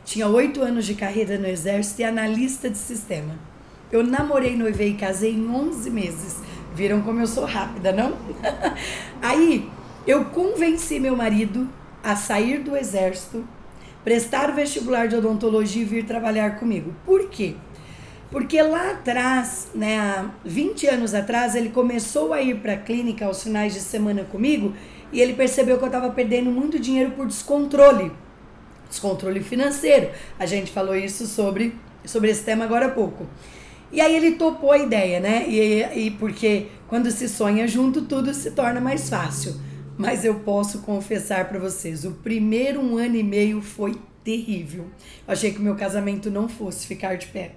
tinha 0.05 0.27
oito 0.29 0.63
anos 0.63 0.87
de 0.87 0.95
carreira 0.95 1.37
no 1.37 1.47
exército 1.47 2.01
e 2.01 2.05
analista 2.05 2.71
de 2.71 2.79
sistema. 2.79 3.35
Eu 3.93 4.03
namorei, 4.03 4.57
noivei 4.57 4.91
e 4.91 4.95
casei 4.95 5.35
em 5.35 5.49
11 5.49 5.91
meses. 5.91 6.37
Viram 6.75 7.03
como 7.03 7.21
eu 7.21 7.27
sou 7.27 7.45
rápida, 7.45 7.93
não? 7.93 8.17
Aí, 9.21 9.69
eu 10.07 10.27
convenci 10.27 10.99
meu 10.99 11.17
marido 11.17 11.69
a 12.03 12.17
sair 12.17 12.61
do 12.61 12.77
exército, 12.77 13.47
prestar 14.03 14.51
o 14.51 14.55
vestibular 14.55 15.07
de 15.07 15.17
odontologia 15.17 15.83
e 15.83 15.85
vir 15.85 16.05
trabalhar 16.05 16.59
comigo. 16.59 16.95
Por 17.05 17.29
quê? 17.29 17.55
Porque 18.31 18.63
lá 18.63 18.93
atrás, 18.93 19.69
né, 19.75 19.99
há 19.99 20.31
20 20.45 20.87
anos 20.87 21.15
atrás, 21.15 21.55
ele 21.55 21.69
começou 21.71 22.33
a 22.33 22.41
ir 22.41 22.57
para 22.57 22.75
a 22.75 22.77
clínica 22.77 23.27
aos 23.27 23.43
finais 23.43 23.75
de 23.75 23.81
semana 23.81 24.25
comigo 24.25 24.73
e 25.13 25.21
ele 25.21 25.35
percebeu 25.35 25.77
que 25.77 25.83
eu 25.85 25.89
estava 25.89 26.11
perdendo 26.11 26.51
muito 26.51 26.79
dinheiro 26.79 27.11
por 27.11 27.27
descontrole. 27.27 28.13
Descontrole 28.89 29.41
financeiro. 29.41 30.11
A 30.39 30.47
gente 30.47 30.71
falou 30.71 30.95
isso 30.95 31.27
sobre, 31.27 31.75
sobre 32.05 32.31
esse 32.31 32.45
tema 32.45 32.65
agora 32.65 32.87
há 32.87 32.91
pouco. 32.91 33.27
E 33.93 34.01
aí 34.01 34.15
ele 34.15 34.33
topou 34.33 34.71
a 34.71 34.79
ideia, 34.79 35.19
né? 35.19 35.45
E, 35.49 36.07
e 36.07 36.11
porque 36.13 36.69
quando 36.87 37.11
se 37.11 37.29
sonha 37.29 37.67
junto, 37.67 38.03
tudo 38.03 38.33
se 38.33 38.53
torna 38.53 38.81
mais 38.81 39.11
fácil. 39.11 39.55
Mas 40.01 40.25
eu 40.25 40.37
posso 40.37 40.79
confessar 40.81 41.49
para 41.49 41.59
vocês, 41.59 42.05
o 42.05 42.13
primeiro 42.13 42.81
um 42.81 42.97
ano 42.97 43.17
e 43.17 43.23
meio 43.23 43.61
foi 43.61 43.99
terrível. 44.25 44.87
Eu 45.27 45.33
achei 45.33 45.53
que 45.53 45.59
o 45.59 45.63
meu 45.63 45.77
casamento 45.77 46.31
não 46.31 46.49
fosse 46.49 46.87
ficar 46.87 47.17
de 47.17 47.27
pé. 47.27 47.57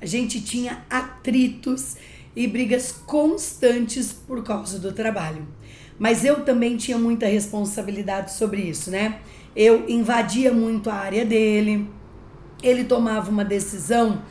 A 0.00 0.06
gente 0.06 0.40
tinha 0.40 0.84
atritos 0.88 1.96
e 2.34 2.46
brigas 2.46 2.90
constantes 2.90 4.12
por 4.12 4.42
causa 4.42 4.78
do 4.78 4.92
trabalho. 4.92 5.46
Mas 5.98 6.24
eu 6.24 6.44
também 6.44 6.76
tinha 6.76 6.98
muita 6.98 7.26
responsabilidade 7.26 8.32
sobre 8.32 8.62
isso, 8.62 8.90
né? 8.90 9.20
Eu 9.54 9.88
invadia 9.88 10.52
muito 10.52 10.90
a 10.90 10.94
área 10.94 11.24
dele, 11.24 11.88
ele 12.62 12.84
tomava 12.84 13.30
uma 13.30 13.44
decisão 13.44 14.22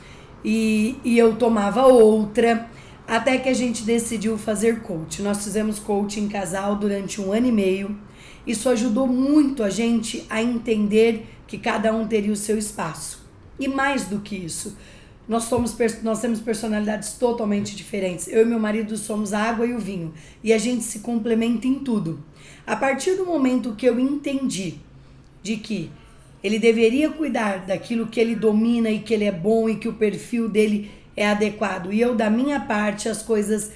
e, 0.43 0.97
e 1.03 1.17
eu 1.17 1.35
tomava 1.35 1.85
outra, 1.85 2.69
até 3.07 3.37
que 3.37 3.49
a 3.49 3.53
gente 3.53 3.83
decidiu 3.83 4.37
fazer 4.37 4.81
coach. 4.81 5.21
Nós 5.21 5.43
fizemos 5.43 5.79
coach 5.79 6.19
em 6.19 6.27
casal 6.27 6.75
durante 6.75 7.19
um 7.21 7.31
ano 7.31 7.47
e 7.47 7.51
meio. 7.51 7.97
Isso 8.45 8.69
ajudou 8.69 9.07
muito 9.07 9.63
a 9.63 9.69
gente 9.69 10.25
a 10.29 10.41
entender 10.41 11.27
que 11.47 11.57
cada 11.57 11.93
um 11.93 12.07
teria 12.07 12.31
o 12.31 12.35
seu 12.35 12.57
espaço. 12.57 13.23
E 13.59 13.67
mais 13.67 14.05
do 14.05 14.19
que 14.19 14.35
isso, 14.35 14.75
nós, 15.27 15.43
somos, 15.43 15.75
nós 16.01 16.19
temos 16.19 16.41
personalidades 16.41 17.13
totalmente 17.13 17.75
diferentes. 17.75 18.27
Eu 18.27 18.41
e 18.41 18.45
meu 18.45 18.59
marido 18.59 18.97
somos 18.97 19.33
a 19.33 19.39
água 19.39 19.65
e 19.65 19.73
o 19.73 19.79
vinho. 19.79 20.13
E 20.43 20.51
a 20.51 20.57
gente 20.57 20.83
se 20.83 20.99
complementa 20.99 21.67
em 21.67 21.75
tudo. 21.75 22.23
A 22.65 22.75
partir 22.75 23.15
do 23.15 23.25
momento 23.25 23.75
que 23.75 23.85
eu 23.85 23.99
entendi 23.99 24.75
de 25.41 25.57
que 25.57 25.91
ele 26.43 26.59
deveria 26.59 27.09
cuidar 27.09 27.65
daquilo 27.65 28.07
que 28.07 28.19
ele 28.19 28.35
domina 28.35 28.89
e 28.89 28.99
que 28.99 29.13
ele 29.13 29.23
é 29.23 29.31
bom 29.31 29.69
e 29.69 29.75
que 29.75 29.87
o 29.87 29.93
perfil 29.93 30.49
dele 30.49 30.91
é 31.15 31.27
adequado. 31.27 31.91
E 31.91 31.99
eu, 31.99 32.15
da 32.15 32.29
minha 32.29 32.59
parte, 32.59 33.09
as 33.09 33.21
coisas 33.21 33.71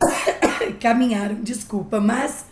caminharam, 0.80 1.36
desculpa, 1.36 2.00
mas 2.00 2.46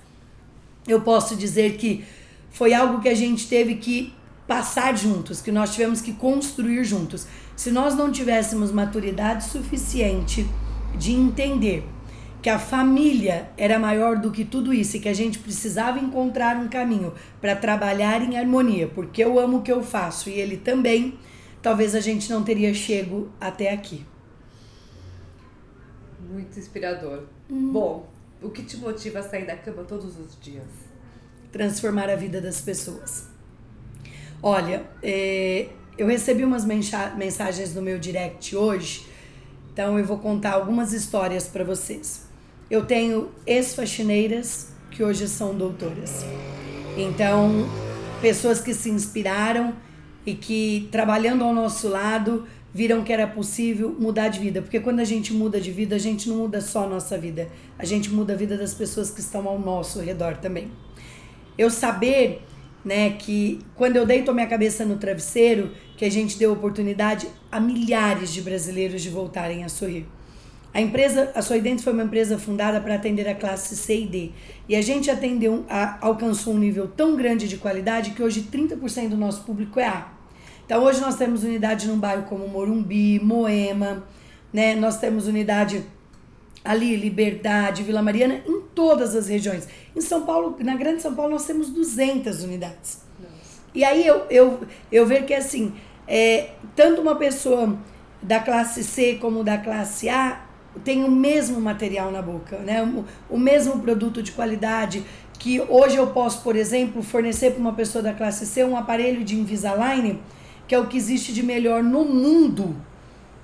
eu 0.86 1.00
posso 1.00 1.36
dizer 1.36 1.76
que 1.76 2.04
foi 2.50 2.72
algo 2.72 3.00
que 3.00 3.08
a 3.08 3.14
gente 3.14 3.48
teve 3.48 3.76
que 3.76 4.14
passar 4.46 4.96
juntos, 4.96 5.40
que 5.40 5.50
nós 5.50 5.72
tivemos 5.72 6.00
que 6.00 6.12
construir 6.12 6.84
juntos. 6.84 7.26
Se 7.56 7.70
nós 7.70 7.94
não 7.94 8.12
tivéssemos 8.12 8.70
maturidade 8.70 9.44
suficiente 9.44 10.46
de 10.96 11.12
entender 11.12 11.84
que 12.40 12.50
a 12.50 12.58
família 12.58 13.50
era 13.58 13.78
maior 13.78 14.18
do 14.18 14.30
que 14.30 14.44
tudo 14.44 14.72
isso 14.72 14.96
e 14.96 15.00
que 15.00 15.08
a 15.08 15.14
gente 15.14 15.38
precisava 15.38 15.98
encontrar 15.98 16.56
um 16.56 16.68
caminho 16.68 17.12
para 17.40 17.56
trabalhar 17.56 18.22
em 18.22 18.38
harmonia, 18.38 18.86
porque 18.94 19.24
eu 19.24 19.38
amo 19.40 19.58
o 19.58 19.62
que 19.62 19.72
eu 19.72 19.82
faço 19.82 20.30
e 20.30 20.34
ele 20.34 20.56
também, 20.56 21.14
talvez 21.66 21.96
a 21.96 22.00
gente 22.00 22.30
não 22.30 22.44
teria 22.44 22.72
chego 22.72 23.28
até 23.40 23.72
aqui. 23.72 24.06
Muito 26.30 26.56
inspirador. 26.56 27.24
Hum. 27.50 27.72
Bom, 27.72 28.08
o 28.40 28.50
que 28.50 28.62
te 28.62 28.76
motiva 28.76 29.18
a 29.18 29.22
sair 29.24 29.48
da 29.48 29.56
cama 29.56 29.82
todos 29.82 30.16
os 30.16 30.40
dias? 30.40 30.62
Transformar 31.50 32.08
a 32.08 32.14
vida 32.14 32.40
das 32.40 32.60
pessoas. 32.60 33.26
Olha, 34.40 34.86
é, 35.02 35.70
eu 35.98 36.06
recebi 36.06 36.44
umas 36.44 36.64
mensagens 36.64 37.74
no 37.74 37.82
meu 37.82 37.98
direct 37.98 38.54
hoje, 38.54 39.04
então 39.72 39.98
eu 39.98 40.04
vou 40.04 40.18
contar 40.18 40.52
algumas 40.52 40.92
histórias 40.92 41.48
para 41.48 41.64
vocês. 41.64 42.28
Eu 42.70 42.86
tenho 42.86 43.32
ex-faxineiras 43.44 44.68
que 44.92 45.02
hoje 45.02 45.26
são 45.26 45.52
doutoras. 45.52 46.24
Então, 46.96 47.68
pessoas 48.22 48.60
que 48.60 48.72
se 48.72 48.88
inspiraram 48.88 49.74
e 50.26 50.34
que 50.34 50.88
trabalhando 50.90 51.44
ao 51.44 51.54
nosso 51.54 51.88
lado 51.88 52.46
viram 52.74 53.02
que 53.02 53.12
era 53.12 53.26
possível 53.26 53.96
mudar 53.98 54.28
de 54.28 54.38
vida, 54.38 54.60
porque 54.60 54.80
quando 54.80 55.00
a 55.00 55.04
gente 55.04 55.32
muda 55.32 55.58
de 55.58 55.70
vida, 55.70 55.96
a 55.96 55.98
gente 55.98 56.28
não 56.28 56.36
muda 56.36 56.60
só 56.60 56.84
a 56.84 56.88
nossa 56.88 57.16
vida, 57.16 57.48
a 57.78 57.86
gente 57.86 58.10
muda 58.10 58.34
a 58.34 58.36
vida 58.36 58.58
das 58.58 58.74
pessoas 58.74 59.10
que 59.10 59.20
estão 59.20 59.48
ao 59.48 59.58
nosso 59.58 60.00
redor 60.00 60.36
também. 60.36 60.70
Eu 61.56 61.70
saber 61.70 62.42
né? 62.86 63.10
Que 63.10 63.58
quando 63.74 63.96
eu 63.96 64.06
deito 64.06 64.30
a 64.30 64.34
minha 64.34 64.46
cabeça 64.46 64.84
no 64.84 64.96
travesseiro, 64.96 65.72
que 65.96 66.04
a 66.04 66.10
gente 66.10 66.38
deu 66.38 66.52
oportunidade 66.52 67.26
a 67.50 67.58
milhares 67.58 68.32
de 68.32 68.40
brasileiros 68.40 69.02
de 69.02 69.10
voltarem 69.10 69.64
a 69.64 69.68
sorrir. 69.68 70.06
A 70.72 70.80
empresa, 70.80 71.32
a 71.34 71.42
Sorridentes 71.42 71.82
foi 71.82 71.92
uma 71.92 72.04
empresa 72.04 72.38
fundada 72.38 72.80
para 72.80 72.94
atender 72.94 73.26
a 73.26 73.34
classe 73.34 73.74
C 73.74 74.02
e 74.02 74.06
D. 74.06 74.30
E 74.68 74.76
a 74.76 74.82
gente 74.82 75.10
atendeu, 75.10 75.64
a, 75.68 76.06
alcançou 76.06 76.54
um 76.54 76.58
nível 76.58 76.86
tão 76.86 77.16
grande 77.16 77.48
de 77.48 77.56
qualidade 77.56 78.10
que 78.10 78.22
hoje 78.22 78.42
30% 78.52 79.08
do 79.08 79.16
nosso 79.16 79.42
público 79.42 79.80
é 79.80 79.86
A. 79.86 80.15
Então 80.66 80.82
hoje 80.82 81.00
nós 81.00 81.14
temos 81.14 81.44
unidade 81.44 81.86
num 81.86 81.96
bairro 81.96 82.24
como 82.24 82.46
Morumbi, 82.48 83.20
Moema, 83.20 84.04
né? 84.52 84.74
Nós 84.74 84.98
temos 84.98 85.28
unidade 85.28 85.84
ali, 86.64 86.96
Liberdade, 86.96 87.84
Vila 87.84 88.02
Mariana, 88.02 88.42
em 88.46 88.60
todas 88.74 89.14
as 89.14 89.28
regiões. 89.28 89.68
Em 89.94 90.00
São 90.00 90.26
Paulo, 90.26 90.56
na 90.58 90.74
Grande 90.74 91.00
São 91.00 91.14
Paulo, 91.14 91.30
nós 91.30 91.46
temos 91.46 91.70
200 91.70 92.42
unidades. 92.42 93.00
Nossa. 93.20 93.60
E 93.72 93.84
aí 93.84 94.04
eu, 94.04 94.26
eu, 94.28 94.60
eu 94.90 95.06
vejo 95.06 95.24
que 95.24 95.34
assim, 95.34 95.72
é, 96.08 96.50
tanto 96.74 97.00
uma 97.00 97.14
pessoa 97.14 97.78
da 98.20 98.40
classe 98.40 98.82
C 98.82 99.18
como 99.20 99.44
da 99.44 99.58
classe 99.58 100.08
A 100.08 100.42
tem 100.84 101.04
o 101.04 101.10
mesmo 101.10 101.60
material 101.60 102.10
na 102.10 102.20
boca, 102.20 102.58
né? 102.58 102.82
o, 102.82 103.04
o 103.34 103.38
mesmo 103.38 103.80
produto 103.80 104.22
de 104.22 104.32
qualidade, 104.32 105.04
que 105.38 105.60
hoje 105.60 105.96
eu 105.96 106.08
posso, 106.08 106.42
por 106.42 106.56
exemplo, 106.56 107.02
fornecer 107.02 107.52
para 107.52 107.60
uma 107.60 107.72
pessoa 107.72 108.02
da 108.02 108.12
classe 108.12 108.44
C 108.44 108.64
um 108.64 108.76
aparelho 108.76 109.24
de 109.24 109.36
Invisalign, 109.36 110.20
que 110.66 110.74
é 110.74 110.78
o 110.78 110.86
que 110.86 110.96
existe 110.96 111.32
de 111.32 111.42
melhor 111.42 111.82
no 111.82 112.04
mundo, 112.04 112.76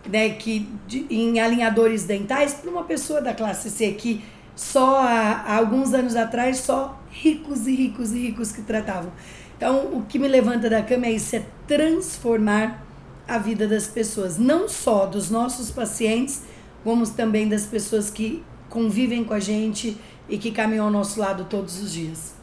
né, 0.08 0.30
que 0.30 0.68
de, 0.86 1.06
em 1.10 1.38
alinhadores 1.40 2.04
dentais, 2.04 2.54
para 2.54 2.70
uma 2.70 2.84
pessoa 2.84 3.20
da 3.20 3.32
classe 3.32 3.70
C 3.70 3.92
que 3.92 4.22
só 4.54 4.98
há, 4.98 5.42
há, 5.46 5.56
alguns 5.56 5.94
anos 5.94 6.16
atrás 6.16 6.58
só 6.58 7.00
ricos 7.10 7.66
e 7.66 7.74
ricos 7.74 8.12
e 8.12 8.18
ricos 8.18 8.52
que 8.52 8.62
tratavam. 8.62 9.12
Então, 9.56 9.96
o 9.96 10.04
que 10.08 10.18
me 10.18 10.26
levanta 10.26 10.68
da 10.68 10.82
cama 10.82 11.06
é 11.06 11.12
isso, 11.12 11.36
é 11.36 11.44
transformar 11.66 12.84
a 13.28 13.38
vida 13.38 13.68
das 13.68 13.86
pessoas, 13.86 14.36
não 14.36 14.68
só 14.68 15.06
dos 15.06 15.30
nossos 15.30 15.70
pacientes, 15.70 16.42
como 16.82 17.08
também 17.08 17.48
das 17.48 17.64
pessoas 17.64 18.10
que 18.10 18.42
convivem 18.68 19.22
com 19.22 19.34
a 19.34 19.40
gente 19.40 19.96
e 20.28 20.36
que 20.36 20.50
caminham 20.50 20.86
ao 20.86 20.90
nosso 20.90 21.20
lado 21.20 21.44
todos 21.44 21.80
os 21.80 21.92
dias. 21.92 22.41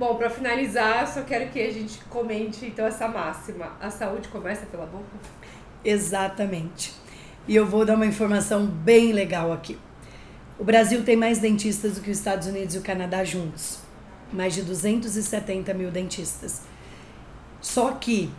Bom, 0.00 0.14
para 0.14 0.30
finalizar, 0.30 1.06
só 1.06 1.20
quero 1.20 1.50
que 1.50 1.60
a 1.60 1.70
gente 1.70 1.98
comente 2.04 2.64
então 2.64 2.86
essa 2.86 3.06
máxima: 3.06 3.76
a 3.78 3.90
saúde 3.90 4.28
começa 4.28 4.64
pela 4.64 4.86
boca. 4.86 5.04
Exatamente. 5.84 6.94
E 7.46 7.54
eu 7.54 7.66
vou 7.66 7.84
dar 7.84 7.96
uma 7.96 8.06
informação 8.06 8.64
bem 8.64 9.12
legal 9.12 9.52
aqui. 9.52 9.76
O 10.58 10.64
Brasil 10.64 11.04
tem 11.04 11.16
mais 11.16 11.38
dentistas 11.38 11.96
do 11.96 12.00
que 12.00 12.10
os 12.10 12.16
Estados 12.16 12.46
Unidos 12.46 12.74
e 12.74 12.78
o 12.78 12.80
Canadá 12.80 13.22
juntos. 13.24 13.80
Mais 14.32 14.54
de 14.54 14.62
270 14.62 15.74
mil 15.74 15.90
dentistas. 15.90 16.62
Só 17.60 17.92
que 17.92 18.30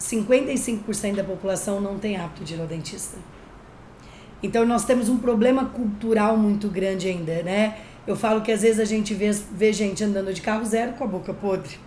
55% 0.00 1.14
da 1.14 1.22
população 1.22 1.80
não 1.80 1.96
tem 1.96 2.16
hábito 2.16 2.42
de 2.42 2.54
ir 2.54 2.60
ao 2.60 2.66
dentista. 2.66 3.18
Então 4.42 4.66
nós 4.66 4.84
temos 4.84 5.08
um 5.08 5.18
problema 5.18 5.66
cultural 5.66 6.36
muito 6.36 6.66
grande 6.68 7.06
ainda, 7.06 7.40
né? 7.44 7.78
Eu 8.08 8.16
falo 8.16 8.40
que 8.40 8.50
às 8.50 8.62
vezes 8.62 8.80
a 8.80 8.86
gente 8.86 9.12
vê, 9.12 9.30
vê 9.52 9.70
gente 9.70 10.02
andando 10.02 10.32
de 10.32 10.40
carro 10.40 10.64
zero 10.64 10.92
com 10.92 11.04
a 11.04 11.06
boca 11.06 11.34
podre. 11.34 11.78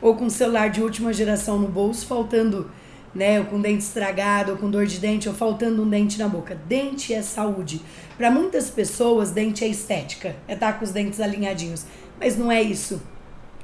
Ou 0.00 0.16
com 0.16 0.30
celular 0.30 0.70
de 0.70 0.80
última 0.80 1.12
geração 1.12 1.58
no 1.58 1.68
bolso, 1.68 2.06
faltando 2.06 2.70
né? 3.14 3.40
Ou 3.40 3.44
com 3.44 3.60
dente 3.60 3.84
estragado, 3.84 4.52
ou 4.52 4.58
com 4.58 4.70
dor 4.70 4.86
de 4.86 4.98
dente, 4.98 5.28
ou 5.28 5.34
faltando 5.34 5.82
um 5.82 5.88
dente 5.88 6.18
na 6.18 6.28
boca. 6.28 6.58
Dente 6.66 7.12
é 7.12 7.20
saúde. 7.20 7.82
Para 8.16 8.30
muitas 8.30 8.70
pessoas, 8.70 9.30
dente 9.30 9.64
é 9.64 9.68
estética, 9.68 10.34
é 10.48 10.54
estar 10.54 10.72
tá 10.72 10.78
com 10.78 10.84
os 10.86 10.92
dentes 10.92 11.20
alinhadinhos. 11.20 11.84
Mas 12.18 12.38
não 12.38 12.50
é 12.50 12.62
isso. 12.62 13.02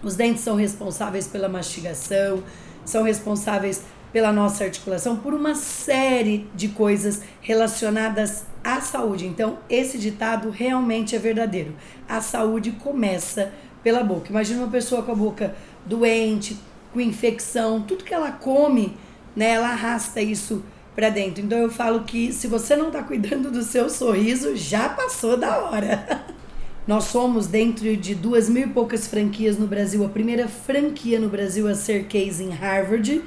Os 0.03 0.15
dentes 0.15 0.43
são 0.43 0.55
responsáveis 0.55 1.27
pela 1.27 1.49
mastigação, 1.49 2.43
são 2.85 3.05
responsáveis 3.05 3.83
pela 4.13 4.33
nossa 4.33 4.65
articulação, 4.65 5.17
por 5.17 5.33
uma 5.33 5.55
série 5.55 6.47
de 6.55 6.69
coisas 6.69 7.23
relacionadas 7.41 8.45
à 8.63 8.81
saúde. 8.81 9.27
Então, 9.27 9.59
esse 9.69 9.99
ditado 9.99 10.51
realmente 10.51 11.17
é 11.17 11.19
verdadeiro. 11.19 11.75
A 12.09 12.21
saúde 12.21 12.73
começa 12.73 13.53
pela 13.83 14.05
boca. 14.05 14.29
Imagina 14.31 14.63
uma 14.63 14.71
pessoa 14.71 15.03
com 15.03 15.13
a 15.13 15.15
boca 15.15 15.55
doente, 15.87 16.59
com 16.93 17.01
infecção, 17.01 17.81
tudo 17.81 18.05
que 18.05 18.13
ela 18.15 18.31
come 18.31 18.97
né? 19.35 19.53
Ela 19.53 19.71
arrasta 19.71 20.21
isso 20.21 20.63
para 20.95 21.09
dentro. 21.09 21.43
Então 21.43 21.59
eu 21.59 21.71
falo 21.71 22.05
que 22.05 22.33
se 22.33 22.47
você 22.47 22.77
não 22.77 22.89
está 22.89 23.03
cuidando 23.03 23.51
do 23.51 23.63
seu 23.63 23.89
sorriso, 23.89 24.55
já 24.57 24.89
passou 24.89 25.37
da 25.37 25.59
hora. 25.59 26.27
Nós 26.87 27.05
somos, 27.05 27.47
dentro 27.47 27.97
de 27.97 28.15
duas 28.15 28.49
mil 28.49 28.67
e 28.67 28.71
poucas 28.71 29.07
franquias 29.07 29.57
no 29.57 29.69
Brasil, 29.69 30.05
a 30.05 30.09
primeira 30.09 30.49
franquia 30.49 31.19
no 31.19 31.29
Brasil 31.29 31.69
a 31.69 31.75
ser 31.77 32.07
case 32.07 32.43
em 32.43 32.51
Harvard, 32.51 33.23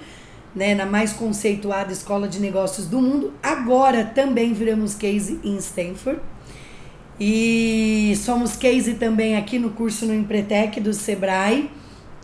né, 0.55 0.73
na 0.73 0.85
mais 0.85 1.11
conceituada 1.11 1.91
escola 1.91 2.27
de 2.27 2.39
negócios 2.39 2.87
do 2.87 3.01
mundo. 3.01 3.33
Agora 3.43 4.05
também 4.05 4.53
viramos 4.53 4.95
case 4.95 5.39
em 5.43 5.57
Stanford. 5.57 6.21
E 7.19 8.13
somos 8.17 8.55
case 8.55 8.95
também 8.95 9.35
aqui 9.35 9.59
no 9.59 9.71
curso 9.71 10.05
no 10.05 10.13
Empretec 10.13 10.79
do 10.79 10.93
Sebrae, 10.93 11.69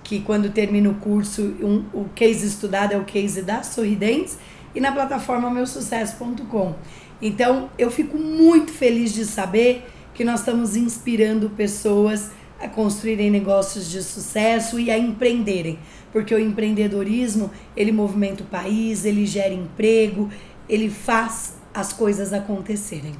que 0.04 0.20
quando 0.22 0.50
termina 0.50 0.89
o 0.89 0.96
curso, 0.96 1.41
um, 1.62 1.86
o 1.94 2.06
case 2.15 2.46
estudado 2.48 2.94
é 2.94 2.98
o 2.98 3.06
case 3.06 3.41
da 3.41 3.63
Sorridentes, 3.63 4.38
e 4.74 4.80
na 4.80 4.91
plataforma 4.91 5.50
meusucesso.com. 5.50 6.76
Então, 7.22 7.70
eu 7.78 7.91
fico 7.91 8.17
muito 8.17 8.72
feliz 8.72 9.13
de 9.13 9.26
saber 9.26 9.86
que 10.13 10.24
nós 10.24 10.39
estamos 10.39 10.76
inspirando 10.76 11.50
pessoas 11.50 12.32
a 12.62 12.69
construírem 12.69 13.30
negócios 13.32 13.89
de 13.89 14.04
sucesso 14.04 14.80
e 14.80 14.91
a 14.91 14.97
empreenderem, 14.97 15.80
porque 16.12 16.34
o 16.34 16.39
empreendedorismo, 16.39 17.52
ele 17.76 17.91
movimenta 17.91 18.43
o 18.43 18.45
país, 18.45 19.06
ele 19.06 19.26
gera 19.26 19.54
emprego, 19.54 20.30
ele 20.69 20.89
faz 20.89 21.56
as 21.74 21.91
coisas 21.91 22.34
acontecerem. 22.34 23.15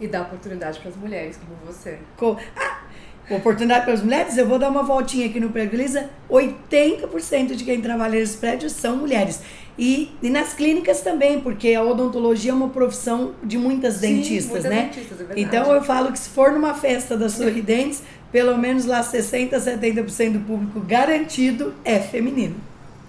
E 0.00 0.06
dá 0.06 0.22
oportunidade 0.22 0.78
para 0.78 0.90
as 0.90 0.96
mulheres 0.96 1.36
como 1.36 1.56
você. 1.66 1.98
Co 2.16 2.36
ah, 2.56 2.78
oportunidade 3.30 3.84
para 3.84 3.94
as 3.94 4.02
mulheres, 4.02 4.38
eu 4.38 4.46
vou 4.46 4.58
dar 4.58 4.70
uma 4.70 4.82
voltinha 4.82 5.26
aqui 5.26 5.38
no 5.38 5.50
prédio 5.50 5.78
Elisa, 5.78 6.08
80% 6.30 7.54
de 7.54 7.64
quem 7.64 7.80
trabalha 7.80 8.18
nesse 8.18 8.36
prédio 8.38 8.70
são 8.70 8.96
mulheres. 8.96 9.40
E, 9.78 10.10
e 10.20 10.28
nas 10.28 10.54
clínicas 10.54 11.02
também, 11.02 11.40
porque 11.40 11.72
a 11.72 11.82
odontologia 11.82 12.50
é 12.50 12.54
uma 12.54 12.68
profissão 12.68 13.34
de 13.44 13.56
muitas 13.56 13.94
Sim, 13.94 14.16
dentistas, 14.16 14.50
muitas 14.50 14.70
né? 14.70 14.82
Dentistas, 14.92 15.20
é 15.20 15.40
então 15.40 15.72
eu 15.72 15.82
falo 15.82 16.10
que 16.10 16.18
se 16.18 16.28
for 16.30 16.50
numa 16.50 16.74
festa 16.74 17.16
das 17.16 17.32
sorridentes, 17.34 18.02
pelo 18.32 18.56
menos 18.56 18.84
lá 18.84 19.02
60, 19.02 19.58
70% 19.58 20.32
do 20.32 20.40
público 20.40 20.80
garantido 20.80 21.74
é 21.84 21.98
feminino. 21.98 22.56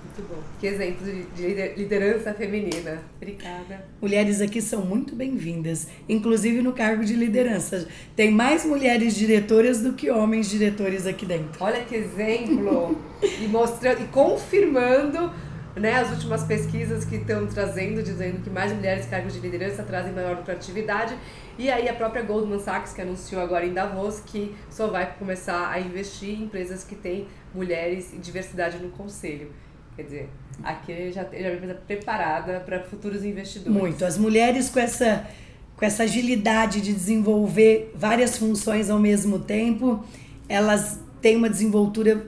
Muito 0.03 0.29
bom. 0.29 0.41
Que 0.59 0.67
exemplo 0.67 1.05
de 1.35 1.47
liderança 1.77 2.33
feminina. 2.33 3.01
Obrigada. 3.17 3.85
Mulheres 4.01 4.41
aqui 4.41 4.61
são 4.61 4.81
muito 4.81 5.15
bem-vindas, 5.15 5.87
inclusive 6.07 6.61
no 6.61 6.73
cargo 6.73 7.05
de 7.05 7.13
liderança. 7.13 7.87
Tem 8.15 8.31
mais 8.31 8.65
mulheres 8.65 9.15
diretoras 9.15 9.81
do 9.81 9.93
que 9.93 10.09
homens 10.09 10.49
diretores 10.49 11.05
aqui 11.05 11.25
dentro. 11.25 11.63
Olha 11.63 11.83
que 11.83 11.95
exemplo! 11.95 12.97
e 13.21 13.47
mostrando 13.47 14.01
e 14.01 14.05
confirmando 14.07 15.31
né, 15.79 15.95
as 15.95 16.11
últimas 16.11 16.43
pesquisas 16.43 17.05
que 17.05 17.15
estão 17.15 17.47
trazendo, 17.47 18.03
dizendo 18.03 18.43
que 18.43 18.49
mais 18.49 18.71
mulheres 18.73 19.05
cargos 19.05 19.33
de 19.33 19.39
liderança 19.39 19.81
trazem 19.83 20.11
maior 20.11 20.37
lucratividade. 20.37 21.15
E 21.57 21.69
aí 21.69 21.87
a 21.87 21.93
própria 21.93 22.21
Goldman 22.21 22.59
Sachs, 22.59 22.93
que 22.93 23.01
anunciou 23.01 23.41
agora 23.41 23.65
em 23.65 23.73
Davos, 23.73 24.19
que 24.19 24.55
só 24.69 24.87
vai 24.87 25.13
começar 25.17 25.71
a 25.71 25.79
investir 25.79 26.29
em 26.29 26.43
empresas 26.43 26.83
que 26.83 26.95
têm 26.95 27.27
mulheres 27.53 28.13
e 28.13 28.17
diversidade 28.17 28.77
no 28.77 28.89
conselho. 28.89 29.51
Quer 29.95 30.03
dizer, 30.03 30.29
aqui 30.63 31.11
já, 31.11 31.23
já 31.23 31.47
uma 31.47 31.55
empresa 31.55 31.75
preparada 31.87 32.59
para 32.59 32.83
futuros 32.83 33.23
investidores. 33.23 33.77
Muito. 33.77 34.05
As 34.05 34.17
mulheres 34.17 34.69
com 34.69 34.79
essa, 34.79 35.27
com 35.75 35.85
essa 35.85 36.03
agilidade 36.03 36.81
de 36.81 36.93
desenvolver 36.93 37.91
várias 37.95 38.37
funções 38.37 38.89
ao 38.89 38.99
mesmo 38.99 39.39
tempo, 39.39 40.03
elas 40.47 40.99
têm 41.21 41.35
uma 41.35 41.49
desenvoltura 41.49 42.25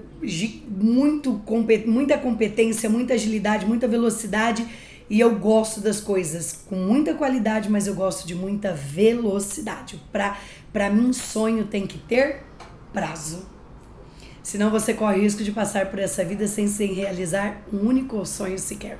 muito 0.67 1.41
muita 1.85 2.17
competência, 2.17 2.89
muita 2.89 3.13
agilidade, 3.13 3.65
muita 3.65 3.87
velocidade 3.87 4.65
e 5.09 5.19
eu 5.19 5.35
gosto 5.35 5.81
das 5.81 5.99
coisas 5.99 6.63
com 6.69 6.75
muita 6.75 7.13
qualidade, 7.13 7.69
mas 7.69 7.85
eu 7.85 7.93
gosto 7.93 8.25
de 8.25 8.33
muita 8.33 8.73
velocidade. 8.73 10.01
Para 10.11 10.37
para 10.71 10.89
mim 10.89 11.11
sonho 11.11 11.65
tem 11.65 11.85
que 11.85 11.97
ter 11.97 12.43
prazo. 12.93 13.45
Senão 14.41 14.71
você 14.71 14.93
corre 14.93 15.19
o 15.19 15.21
risco 15.21 15.43
de 15.43 15.51
passar 15.51 15.87
por 15.87 15.99
essa 15.99 16.23
vida 16.23 16.47
sem, 16.47 16.67
sem 16.67 16.93
realizar 16.93 17.61
um 17.71 17.79
único 17.79 18.25
sonho 18.25 18.57
sequer. 18.57 18.97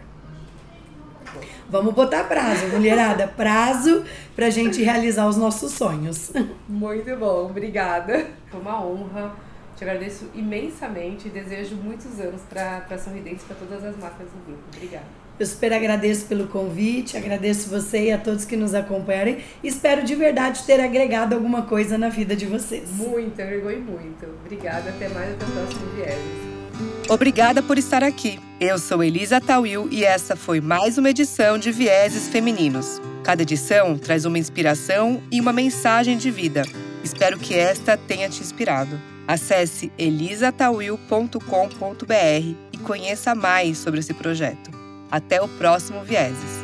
Vamos 1.70 1.94
botar 1.94 2.26
prazo, 2.26 2.68
mulherada. 2.68 3.26
Prazo 3.38 4.04
pra 4.36 4.50
gente 4.50 4.84
realizar 4.84 5.28
os 5.28 5.38
nossos 5.38 5.72
sonhos. 5.72 6.32
Muito 6.68 7.16
bom, 7.16 7.46
obrigada. 7.46 8.28
Foi 8.50 8.60
uma 8.60 8.86
honra 8.86 9.34
te 9.82 9.86
agradeço 9.86 10.30
imensamente 10.36 11.28
e 11.28 11.32
desejo 11.32 11.76
muitos 11.76 12.20
anos 12.20 12.42
para 12.48 13.00
Sorridentes 13.00 13.44
para 13.46 13.56
todas 13.56 13.84
as 13.84 13.98
marcas 13.98 14.28
do 14.28 14.46
grupo. 14.46 14.62
Obrigada. 14.76 15.06
Eu 15.40 15.46
super 15.48 15.74
agradeço 15.74 16.28
pelo 16.28 16.48
convite, 16.48 17.18
agradeço 17.18 17.68
você 17.68 18.10
e 18.10 18.12
a 18.12 18.20
todos 18.20 18.46
que 18.46 18.56
nos 18.56 18.76
acompanharem. 18.76 19.40
Espero 19.64 20.04
de 20.04 20.14
verdade 20.14 20.62
ter 20.66 20.80
agregado 20.80 21.34
alguma 21.34 21.64
coisa 21.64 21.98
na 21.98 22.10
vida 22.10 22.36
de 22.36 22.46
vocês. 22.46 22.92
Muito, 22.92 23.42
agregou 23.42 23.72
e 23.72 23.78
muito. 23.78 24.24
Obrigada, 24.46 24.92
até 24.92 25.10
mais, 25.10 25.34
até 25.34 25.46
o 25.46 25.50
próximo 25.50 25.88
Vieses. 25.96 27.10
Obrigada 27.10 27.64
por 27.64 27.80
estar 27.80 28.04
aqui. 28.04 28.40
Eu 28.60 28.78
sou 28.78 29.04
Elisa 29.04 29.42
Tawil 29.42 29.90
e 29.92 30.06
essa 30.06 30.36
foi 30.36 30.62
mais 30.62 31.00
uma 31.00 31.10
edição 31.10 31.58
de 31.58 31.72
Vieses 31.72 32.28
Femininos. 32.28 33.02
Cada 33.24 33.42
edição 33.42 33.98
traz 33.98 34.26
uma 34.26 34.38
inspiração 34.38 35.24
e 35.32 35.42
uma 35.42 35.52
mensagem 35.52 36.18
de 36.18 36.30
vida. 36.30 36.62
Espero 37.04 37.40
que 37.40 37.56
esta 37.56 37.98
tenha 37.98 38.30
te 38.30 38.42
inspirado. 38.42 39.11
Acesse 39.32 39.90
elisatawil.com.br 39.98 42.56
e 42.74 42.78
conheça 42.80 43.34
mais 43.34 43.78
sobre 43.78 44.02
esse 44.02 44.14
projeto. 44.14 44.70
Até 45.10 45.42
o 45.42 45.48
próximo 45.48 46.04
Vieses. 46.04 46.61